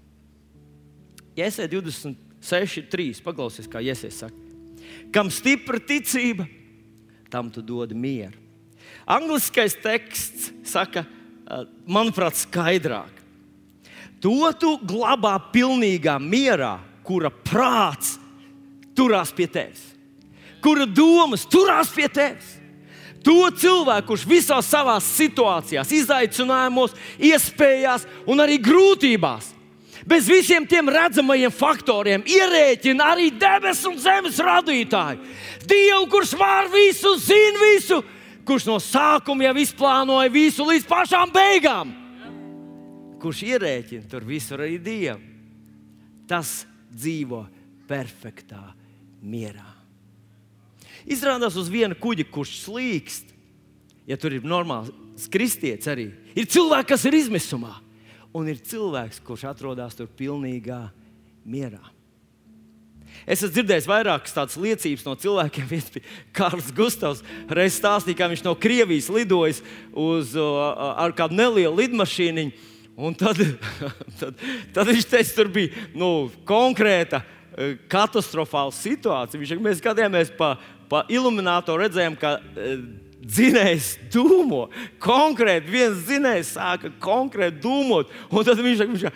Jēzus 1.36 1.68
20. 1.70 2.27
6, 2.44 2.86
3. 2.90 3.22
Paklausies, 3.24 3.68
kā 3.70 3.82
iesies 3.82 4.20
saka. 4.22 4.36
Kam 5.12 5.30
stipra 5.32 5.80
ticība, 5.80 6.46
tam 7.32 7.50
tu 7.50 7.62
dod 7.64 7.92
mieru. 7.92 8.36
Angliskais 9.08 9.76
teksts 9.82 10.52
saka, 10.68 11.04
eh, 11.04 11.64
manuprāt, 11.88 12.36
skaidrāk. 12.36 13.14
To 14.20 14.52
tu 14.52 14.78
glabā 14.78 15.38
pilnīgā 15.52 16.18
mierā, 16.18 16.78
kura 17.04 17.30
prāts 17.30 18.18
turās 18.94 19.30
pie 19.34 19.46
tevis, 19.46 19.94
kura 20.60 20.86
domas 20.86 21.46
turās 21.46 21.92
pie 21.94 22.08
tevis. 22.08 22.56
To 23.24 23.50
cilvēku, 23.50 24.06
kurš 24.06 24.24
visās 24.26 24.68
savās 24.70 25.06
situācijās, 25.18 25.90
izaicinājumos, 25.92 26.94
iespējās 27.18 28.06
un 28.26 28.38
arī 28.38 28.58
grūtībās 28.62 29.50
bez 30.08 30.28
visiem 30.28 30.64
tiem 30.66 30.88
redzamajiem 30.88 31.52
faktoriem, 31.52 32.24
ierēķina 32.24 33.10
arī 33.12 33.28
debesu 33.36 33.92
un 33.92 33.98
zemes 34.00 34.38
radītāju. 34.40 35.20
Dievu, 35.68 36.06
kurš 36.08 36.32
var 36.40 36.70
visu, 36.72 37.12
zina 37.20 37.60
visu, 37.60 38.00
kurš 38.48 38.68
no 38.70 38.78
sākuma 38.80 39.50
jau 39.50 39.56
izplānoja 39.60 40.32
visu 40.32 40.64
līdz 40.64 40.88
pašām 40.88 41.32
beigām. 41.34 41.92
Kurš 43.20 43.42
ierēķina 43.50 44.08
tur 44.08 44.24
visur 44.24 44.62
arī 44.64 44.78
Dievu, 44.80 45.20
tas 46.30 46.62
dzīvo 46.88 47.42
perfektā 47.88 48.62
mierā. 49.20 49.66
Izrādās 51.08 51.56
uz 51.56 51.68
viena 51.72 51.96
kuģa, 51.96 52.26
kurš 52.32 52.54
slīkst, 52.64 53.34
ja 54.08 54.16
tur 54.20 54.36
ir 54.36 54.46
normāls 54.46 54.92
kristietis 55.32 55.88
arī. 55.90 56.08
Ir 56.36 56.48
cilvēki, 56.48 56.88
kas 56.92 57.04
ir 57.08 57.16
izmisumā, 57.18 57.74
un 58.38 58.48
ir 58.50 58.62
cilvēks, 58.62 59.22
kurš 59.26 59.48
atrodas 59.50 59.96
tur 59.98 60.10
pilnīgā 60.18 60.86
mierā. 61.48 61.82
Es 63.26 63.42
esmu 63.42 63.50
dzirdējis 63.56 63.88
vairākas 63.88 64.34
tādas 64.36 64.56
liecības 64.60 65.04
no 65.06 65.14
cilvēkiem. 65.18 65.66
Viens 65.72 65.88
bija 65.92 66.16
Kārls 66.36 66.70
Gustavs. 66.76 67.24
Reiz 67.50 67.78
stāstīja, 67.78 68.20
kā 68.20 68.28
viņš 68.30 68.44
no 68.46 68.54
Krievijas 68.58 69.10
lidojis 69.12 69.62
uz, 69.92 70.36
ar 70.38 71.14
kādu 71.16 71.38
nelielu 71.38 71.74
lidmašīnu. 71.82 72.50
Un 72.98 73.14
tad, 73.14 73.38
tad, 74.20 74.40
tad 74.74 74.88
viņš 74.90 75.04
teica, 75.06 75.34
tur 75.36 75.50
bija 75.54 75.88
nu, 75.94 76.28
konkrēta 76.48 77.22
e, 77.22 77.76
katastrofāla 77.90 78.74
situācija. 78.74 79.38
Viņš, 79.38 79.52
mēs 79.62 79.78
skatījāmies 79.82 80.32
pa, 80.38 80.56
pa 80.90 81.04
iluminatoru, 81.12 81.84
redzējām, 81.84 82.16
ka 82.18 82.38
e, 82.58 82.72
dzinējs 83.22 83.94
dūmo. 84.12 84.66
Konkrēti 85.02 85.72
viens 85.72 86.04
dzinējs 86.06 86.54
sāka 86.56 86.92
konkrēti 87.02 87.62
dūmot. 87.64 88.12
Un 88.30 88.46
tad 88.46 88.62
viņš 88.62 88.84
saka, 88.84 89.12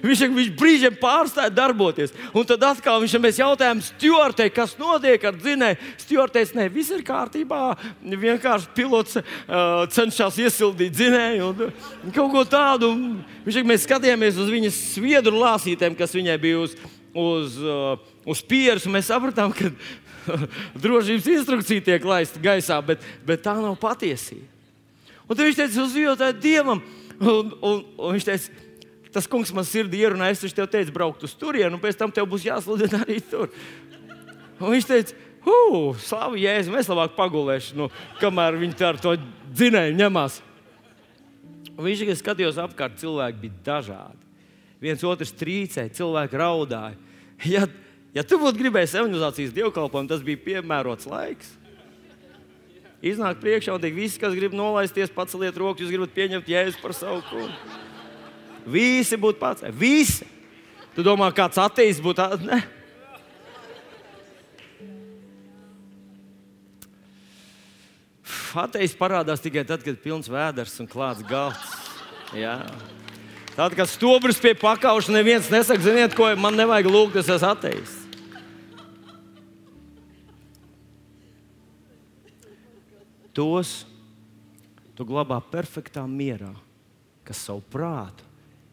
Viņš, 0.00 0.20
viņš 0.36 0.50
brīžiem 0.54 0.94
pārstāja 1.00 1.50
darboties. 1.52 2.12
Un 2.36 2.46
tad 2.46 2.62
atkal 2.68 3.00
viņš 3.02 3.16
mēs 3.18 3.40
jautājām 3.40 3.80
stūrtei, 3.82 4.46
kas 4.54 4.76
notiek 4.78 5.24
ar 5.26 5.34
dzinēju. 5.34 5.80
Stūrteis, 6.04 6.54
ne, 6.54 6.68
viss 6.72 6.94
ir 6.94 7.02
kārtībā. 7.06 7.74
Vienkārši 8.00 8.70
pilots 8.76 9.18
uh, 9.18 9.24
cenšas 9.90 10.38
iesildīt 10.44 10.94
dzinēju 10.94 11.50
un 11.50 12.14
kaut 12.14 12.30
ko 12.36 12.46
tādu. 12.46 12.92
Viņš, 13.48 13.60
mēs 13.66 13.88
skatījāmies 13.88 14.38
uz 14.40 14.54
viņas 14.54 14.80
sviedru 14.94 15.42
lāsītēm, 15.42 15.98
kas 15.98 16.14
viņai 16.14 16.38
bija 16.40 16.62
uz, 16.62 16.78
uz, 17.10 17.58
uh, 17.58 18.09
uz 18.28 18.42
pieres. 18.46 18.88
Mēs 18.90 19.10
sapratām, 19.10 19.54
ka 19.56 19.70
drošības 20.84 21.28
instrukcija 21.34 21.84
tiek 21.90 22.06
laista 22.06 22.42
gaisā, 22.42 22.80
bet, 22.84 23.04
bet 23.26 23.44
tā 23.44 23.56
nav 23.58 23.78
patiesība. 23.80 24.46
Un 25.30 25.36
tad 25.36 25.46
viņš 25.46 25.60
teica, 25.60 25.84
uzjūtēt 25.84 26.42
Dievam. 26.42 26.82
Un, 27.20 27.50
un, 27.62 27.82
un 28.00 28.14
viņš 28.16 28.26
teica, 28.26 28.68
tas 29.14 29.28
kungs 29.30 29.52
man 29.54 29.66
sirdī 29.68 30.00
ierunāja, 30.02 30.38
es 30.48 30.56
tev 30.56 30.70
teicu, 30.70 30.94
braukt 30.94 31.22
uz 31.26 31.34
turieni, 31.38 31.72
un 31.76 31.82
pēc 31.82 31.98
tam 32.00 32.12
tev 32.14 32.26
būs 32.30 32.46
jāsludina 32.48 33.02
arī 33.04 33.20
tur. 33.30 33.52
Un 34.60 34.72
viņš 34.74 34.88
teica, 34.88 35.18
Ugh, 35.40 35.96
slavu 35.96 36.36
Jēzu, 36.36 36.72
mēs 36.74 36.88
labāk 36.90 37.14
pagulēsim, 37.16 37.78
nu, 37.80 37.86
kamēr 38.20 38.58
viņi 38.60 38.84
ar 38.84 38.98
to 39.00 39.14
dzinēju 39.56 39.96
ņemās. 39.96 40.40
Un 41.70 41.86
viņš 41.86 42.02
tikai 42.02 42.16
skatījās 42.18 42.58
apkārt, 42.60 42.98
cilvēki 43.00 43.40
bija 43.46 43.62
dažādi. 43.70 44.20
Viens 44.84 45.04
otrs 45.08 45.32
trīcēja, 45.40 45.94
cilvēki 45.96 46.40
raudāja. 46.40 46.98
Ja, 47.48 47.64
ja 48.16 48.24
tu 48.26 48.38
būtu 48.40 48.60
gribējis 48.60 48.96
evangelizācijas 49.00 49.54
dievkalpojumu, 49.56 50.10
tas 50.10 50.24
bija 50.24 50.44
piemērots 50.46 51.08
laiks. 51.10 51.56
Iznāk 53.00 53.38
priekšā 53.40 53.72
un 53.72 53.80
teikt, 53.80 53.96
visi, 53.96 54.20
kas 54.20 54.34
grib 54.36 54.52
nolaisties, 54.52 55.12
paceliet 55.14 55.56
rokas, 55.56 55.86
jūs 55.86 55.94
gribat 55.94 56.12
pieņemt 56.12 56.50
jēzu 56.52 56.82
par 56.82 56.92
savu 56.92 57.22
kungu. 57.30 57.78
Visi 58.68 59.16
būtu 59.16 59.40
pats. 59.40 59.64
Visi. 59.72 60.26
Tu 60.92 61.04
domā, 61.06 61.30
kāds 61.32 61.56
ateists 61.60 62.02
būtu 62.04 62.20
tāds? 62.20 62.44
Ne. 62.44 62.60
Ateists 68.60 68.98
parādās 68.98 69.40
tikai 69.40 69.62
tad, 69.64 69.80
kad 69.84 69.94
ir 69.94 70.02
pilns 70.02 70.28
vēders 70.28 70.74
un 70.82 70.90
klāts 70.90 71.24
galds. 71.24 71.78
Jā. 72.36 72.58
Tad, 73.54 73.74
kad 73.78 73.88
stobrs 73.90 74.42
pie 74.42 74.52
pakauša, 74.58 75.14
neviens 75.14 75.48
nesaka, 75.52 75.82
ziniet, 75.82 76.14
ko 76.18 76.28
man 76.36 76.58
nevajag 76.58 76.90
lūgt, 76.90 77.18
es 77.22 77.30
esmu 77.30 77.50
ateists. 77.54 77.99
Tos 83.36 83.84
tu 84.96 85.06
glabā 85.08 85.38
perfektā 85.40 86.04
mierā, 86.04 86.52
kas 87.24 87.40
savu 87.46 87.62
prātu 87.72 88.26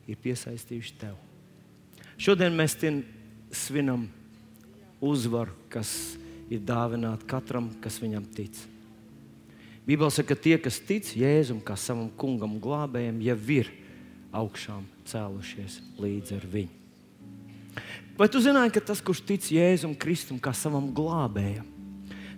ir 0.08 0.20
piesaistījuši 0.20 0.96
tev. 1.00 1.16
Šodien 2.18 2.56
mēs 2.58 2.76
svinam 3.54 4.08
uzvaru, 5.04 5.54
kas 5.70 6.18
ir 6.50 6.64
dāvināta 6.66 7.28
katram, 7.30 7.70
kas 7.84 8.00
viņam 8.02 8.26
tic. 8.34 8.58
Bībelē 9.88 10.12
saka, 10.12 10.36
ka 10.36 10.44
tie, 10.44 10.58
kas 10.60 10.82
tic 10.84 11.14
Jēzum 11.16 11.62
kā 11.64 11.78
savam 11.80 12.10
kungam 12.20 12.58
un 12.58 12.64
glābējam, 12.64 13.22
jau 13.24 13.38
ir 13.56 13.70
augšām 14.36 14.84
cēlušies 15.08 15.80
līdz 16.02 16.36
ar 16.36 16.48
viņu. 16.52 16.74
Vai 18.18 18.28
tu 18.34 18.42
zināji, 18.42 18.74
ka 18.76 18.84
tas, 18.90 19.00
kurš 19.00 19.22
tic 19.30 19.48
Jēzum 19.54 19.94
Kristum 19.96 20.42
kā 20.44 20.52
savam 20.52 20.90
glābējam, 20.92 21.68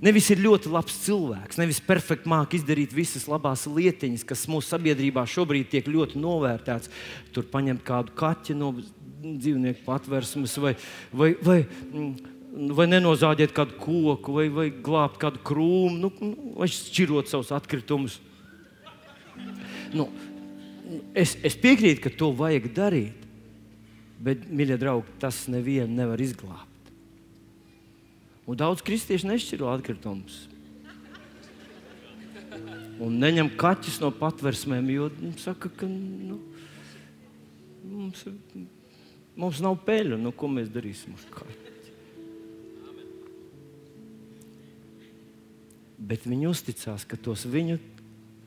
nevis 0.04 0.30
ir 0.34 0.42
ļoti 0.44 0.72
labs 0.72 0.96
cilvēks, 1.04 1.60
nevis 1.60 1.82
perfekti 1.84 2.30
māki 2.32 2.60
izdarīt 2.60 2.96
visas 2.96 3.28
labās 3.30 3.66
lietiņas, 3.70 4.26
kas 4.28 4.48
mūsu 4.52 4.72
sabiedrībā 4.74 5.26
šobrīd 5.28 5.70
tiek 5.72 5.90
ļoti 5.92 6.22
novērtēts. 6.22 6.92
Tur 7.36 7.48
paņemt 7.52 7.84
kādu 7.88 8.16
kaķi 8.20 8.58
no 8.58 8.74
dzīvnieku 9.20 9.84
patvērsmes 9.88 10.56
vai, 10.64 10.74
vai, 11.12 11.34
vai, 11.44 11.60
vai 12.80 12.88
nenozāģēt 12.90 13.54
kādu 13.56 13.78
koku, 13.82 14.38
vai, 14.40 14.48
vai 14.54 14.70
glābt 14.72 15.20
kādu 15.22 15.44
krūmu, 15.46 15.98
nu, 16.00 16.14
nu, 16.24 16.56
vai 16.60 16.70
šķirot 16.72 17.32
savus 17.32 17.52
atkritumus. 17.56 18.20
Nu, 19.96 20.08
es, 21.18 21.36
es 21.46 21.58
piekrītu, 21.60 22.06
ka 22.06 22.14
to 22.16 22.32
vajag 22.38 22.72
darīt, 22.76 23.28
bet, 24.24 24.48
mīļie 24.48 24.80
draugi, 24.80 25.20
tas 25.22 25.46
nevienu 25.52 26.00
nevar 26.00 26.22
izglābt. 26.24 26.68
Un 28.50 28.58
daudz 28.58 28.82
kristiešu 28.82 29.28
nešķiro 29.30 29.68
atkritumus. 29.70 30.48
Un 33.00 33.20
neņem 33.22 33.52
kaķus 33.60 34.00
no 34.02 34.10
patversmēm, 34.16 34.90
jo 34.90 35.10
viņi 35.14 35.36
saka, 35.44 35.70
ka 35.70 35.88
nu, 35.88 36.40
mums, 37.86 38.26
mums 39.38 39.62
nav 39.62 39.78
peļu. 39.86 40.18
Nu, 40.18 40.34
ko 40.34 40.50
mēs 40.52 40.72
darīsim 40.74 41.14
ar 41.14 41.28
kaķi? 41.38 41.76
Bet 46.10 46.26
viņi 46.26 46.50
uzticās, 46.50 47.06
ka 47.06 47.20
tos 47.22 47.46
viņu 47.46 47.78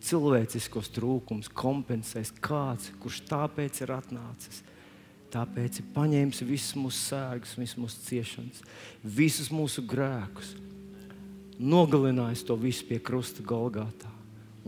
cilvēciskos 0.03 0.91
trūkumus 0.97 1.53
kompensēs 1.55 2.35
kāds, 2.43 2.91
kurš 2.99 3.23
tāpēc 3.31 3.85
ir 3.85 3.95
atnācis 3.95 4.65
Tāpēc 5.33 5.81
ir 5.81 5.87
paņēmis 5.95 6.43
visus 6.45 6.75
mūsu 6.77 6.99
sērgus, 7.07 7.55
visas 7.57 7.79
mūsu 7.81 8.03
ciešanas, 8.05 8.65
visus 9.01 9.49
mūsu 9.53 9.85
grēkus, 9.89 10.53
nogalinājis 11.57 12.45
to 12.49 12.57
visu 12.61 12.85
pie 12.89 12.99
krusta 13.01 13.45
Golgātā 13.47 14.11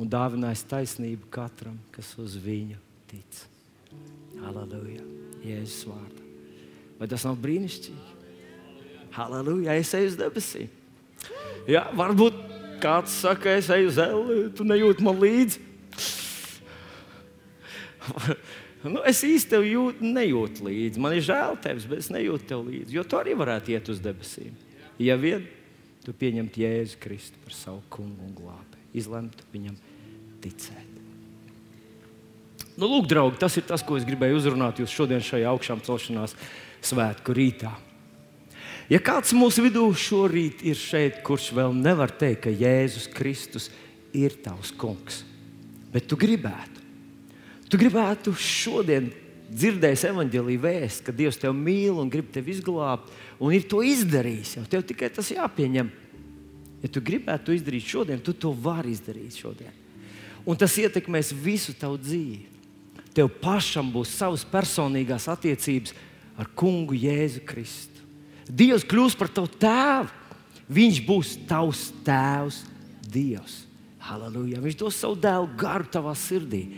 un 0.00 0.08
dāvinājis 0.10 0.64
taisnību 0.70 1.28
katram, 1.32 1.76
kas 1.94 2.14
uz 2.20 2.38
viņu 2.40 2.78
tic. 3.10 3.44
Halleluja! 4.40 5.04
Jēzus 5.44 5.84
vārdā. 5.90 6.24
Vai 6.98 7.08
tas 7.12 7.26
nav 7.28 7.36
brīnišķīgi? 7.42 8.16
Halleluja! 9.14 9.76
Es 9.76 9.92
eju 9.94 10.14
uz 10.14 10.18
debesīm. 10.18 10.72
Jā, 11.68 11.84
varbūt 11.96 12.40
kāds 12.82 13.20
saka, 13.20 13.54
es 13.60 13.68
eju 13.72 13.92
uz 13.92 13.98
zeli, 14.00 14.40
tu 14.56 14.66
nejūti 14.68 15.04
man 15.04 15.20
līdzi. 15.20 15.60
Nu, 18.84 19.00
es 19.08 19.22
īsti 19.24 19.54
tev 19.54 19.64
jūt, 19.64 20.02
nejūtu 20.04 20.66
līdzi. 20.66 21.00
Man 21.00 21.14
ir 21.16 21.24
žēl 21.24 21.56
tevis, 21.64 21.86
bet 21.88 22.02
es 22.04 22.10
nejūtu 22.12 22.48
tev 22.50 22.66
līdzi. 22.66 22.96
Jo 22.98 23.04
tu 23.08 23.16
arī 23.16 23.32
varētu 23.38 23.72
iet 23.72 23.88
uz 23.88 24.02
debesīm. 24.04 24.52
Ja 25.00 25.16
vien 25.20 25.46
tu 26.04 26.12
pieņemtu 26.12 26.60
Jēzu 26.60 26.98
Kristu 27.00 27.40
par 27.46 27.56
savu 27.56 27.80
kungu 27.92 28.26
un 28.26 28.34
glābi, 28.36 28.82
izlemtu 28.92 29.46
viņam 29.54 29.78
ticēt. 30.44 30.90
Nu, 32.74 32.88
lūk, 32.90 33.06
draugi, 33.08 33.38
tas 33.40 33.54
ir 33.56 33.64
tas, 33.68 33.82
ko 33.86 33.96
es 33.96 34.04
gribēju 34.06 34.36
uzrunāt 34.40 34.80
jūs 34.82 34.92
šodien 34.92 35.22
šajā 35.22 35.48
augšām 35.52 35.82
celšanās 35.86 36.34
svētku 36.84 37.34
rītā. 37.36 37.70
Ja 38.90 38.98
kāds 39.00 39.32
mūsu 39.32 39.62
vidū 39.64 39.86
šorīt 39.96 40.64
ir 40.66 40.76
šeit, 40.76 41.22
kurš 41.24 41.52
vēl 41.56 41.72
nevar 41.78 42.12
teikt, 42.12 42.44
ka 42.44 42.52
Jēzus 42.52 43.06
Kristus 43.14 43.70
ir 44.12 44.34
tavs 44.44 44.74
kungs, 44.76 45.22
bet 45.94 46.10
tu 46.10 46.18
gribētu, 46.20 46.73
Tu 47.74 47.78
gribētu 47.80 48.30
šodien 48.38 49.08
dzirdēt 49.50 50.04
evanģēlīju 50.06 50.60
vēstu, 50.62 51.08
ka 51.08 51.12
Dievs 51.18 51.40
tevi 51.42 51.58
mīl 51.58 51.96
un 51.98 52.06
grib 52.06 52.28
tevi 52.30 52.52
izglābt, 52.54 53.08
un 53.42 53.50
ir 53.50 53.64
to 53.66 53.80
izdarījis. 53.82 54.52
Jau 54.60 54.62
tev 54.70 54.84
tikai 54.86 55.08
tas 55.10 55.32
jāpieņem. 55.34 55.88
Ja 56.84 56.90
tu 56.94 57.02
gribētu 57.02 57.48
to 57.48 57.56
izdarīt 57.56 57.88
šodien, 57.90 58.22
tu 58.22 58.30
to 58.30 58.52
vari 58.54 58.94
izdarīt 58.94 59.40
šodien. 59.42 59.74
Un 60.46 60.54
tas 60.60 60.78
ietekmēs 60.78 61.32
visu 61.34 61.74
tavu 61.74 61.98
dzīvi. 61.98 62.44
Tev 63.10 63.32
pašam 63.42 63.90
būs 63.90 64.14
savas 64.20 64.46
personīgās 64.46 65.26
attiecības 65.34 65.98
ar 66.38 66.54
Kungu 66.54 66.94
Jēzu 66.94 67.42
Kristu. 67.42 68.06
Dievs 68.46 68.86
kļūs 68.86 69.18
par 69.18 69.34
tavu 69.34 69.50
tēvu. 69.50 70.14
Viņš 70.78 71.04
būs 71.10 71.36
tavs 71.50 71.88
tēvs, 72.06 72.62
Dievs. 73.10 73.64
Halleluja! 74.06 74.62
Viņš 74.62 74.78
dos 74.78 75.02
savu 75.02 75.18
dēlu 75.18 75.50
garu 75.58 75.90
tavā 75.90 76.14
sirdī. 76.14 76.68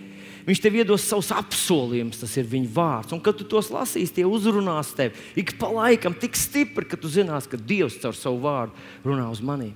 Viņš 0.47 0.61
tev 0.63 0.77
iedos 0.79 1.03
savus 1.03 1.33
apsolījumus, 1.35 2.21
tas 2.21 2.37
ir 2.39 2.47
viņa 2.47 2.69
vārds. 2.71 3.15
Un, 3.17 3.23
kad 3.23 3.35
tu 3.35 3.47
tos 3.51 3.67
lasīsi, 3.75 4.15
tie 4.21 4.27
uzrunās 4.29 4.93
tevi 4.95 5.19
ik 5.43 5.57
pa 5.59 5.73
laikam 5.75 6.15
tik 6.15 6.39
stipri, 6.39 6.87
ka 6.87 6.99
tu 7.01 7.11
zinās, 7.11 7.49
ka 7.51 7.59
Dievs 7.59 7.99
caur 8.03 8.15
savu 8.15 8.39
vārdu 8.45 8.77
runā 9.07 9.27
uz 9.33 9.43
mani. 9.43 9.73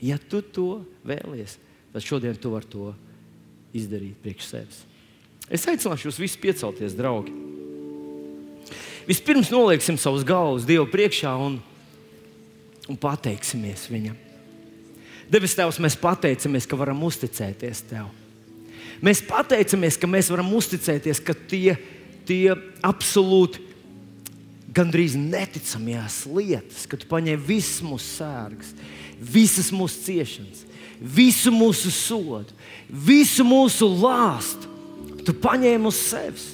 Ja 0.00 0.16
tu 0.16 0.44
to 0.46 0.68
vēlies, 1.06 1.58
tad 1.90 2.06
šodien 2.06 2.38
tu 2.38 2.54
vari 2.54 2.70
to 2.70 2.92
izdarīt 3.74 4.22
priekš 4.22 4.46
sevis. 4.52 4.78
Es 5.50 5.66
aicināšu 5.66 6.06
jūs 6.06 6.22
visus 6.22 6.38
piecelties, 6.38 6.94
draugi. 6.94 7.34
Vispirms 9.10 9.50
nolieksim 9.50 9.98
savus 9.98 10.22
galvas 10.22 10.68
Dievu 10.68 10.86
priekšā 10.92 11.34
un, 11.34 11.58
un 12.86 13.00
pateiksimies 13.00 13.88
Viņam. 13.90 14.14
Debes 15.30 15.58
Tēvs, 15.58 15.82
mēs 15.82 15.98
pateicamies, 15.98 16.66
ka 16.70 16.78
varam 16.78 17.02
uzticēties 17.06 17.86
Tev. 17.90 18.19
Mēs 19.04 19.22
pateicamies, 19.24 19.96
ka 19.96 20.08
mēs 20.10 20.28
varam 20.32 20.50
uzticēties, 20.56 21.22
ka 21.24 21.34
tie, 21.48 21.76
tie 22.28 22.52
absolūti 22.84 23.62
gandrīz 24.76 25.16
neticamās 25.18 26.22
lietas, 26.30 26.84
ka 26.86 26.98
tu 27.00 27.08
paņem 27.10 27.40
visas 27.42 27.80
mūsu 27.84 28.18
sērgas, 28.18 28.74
visas 29.20 29.70
mūsu 29.74 30.04
ciešanas, 30.04 30.64
visu 31.00 31.52
mūsu 31.54 31.92
sodu, 31.94 32.56
visu 32.90 33.46
mūsu 33.46 33.88
lāstu. 33.88 34.68
Tu 35.24 35.34
paņēmi 35.36 35.88
uz 35.88 35.98
sevis, 36.00 36.46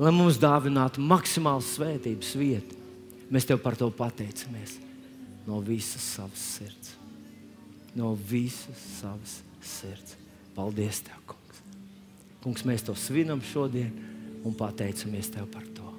lai 0.00 0.12
mums 0.12 0.40
dāvinātu 0.40 1.04
maksimālu 1.04 1.64
svētības 1.64 2.34
vietu. 2.36 2.80
Mēs 3.32 3.48
tev 3.48 3.62
par 3.64 3.78
to 3.78 3.88
pateicamies 3.94 4.76
no 5.46 5.60
visas 5.64 6.04
savas 6.16 6.44
sirds. 6.56 6.94
No 7.94 8.14
visas 8.14 8.80
savas 8.98 9.38
sirds. 9.62 10.18
Paldies, 10.54 11.02
Tev! 11.06 11.33
Kungs, 12.44 12.66
mēs 12.68 12.84
to 12.84 12.92
svinam 12.98 13.40
šodien 13.40 13.92
un 14.44 14.56
pateicamies 14.58 15.32
Tev 15.32 15.48
par 15.52 15.64
to. 15.76 15.94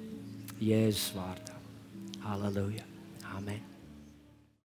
Jēzus 0.62 1.10
vārdā. 1.16 1.56
Halleluja! 2.22 2.86
Amen! 3.34 3.75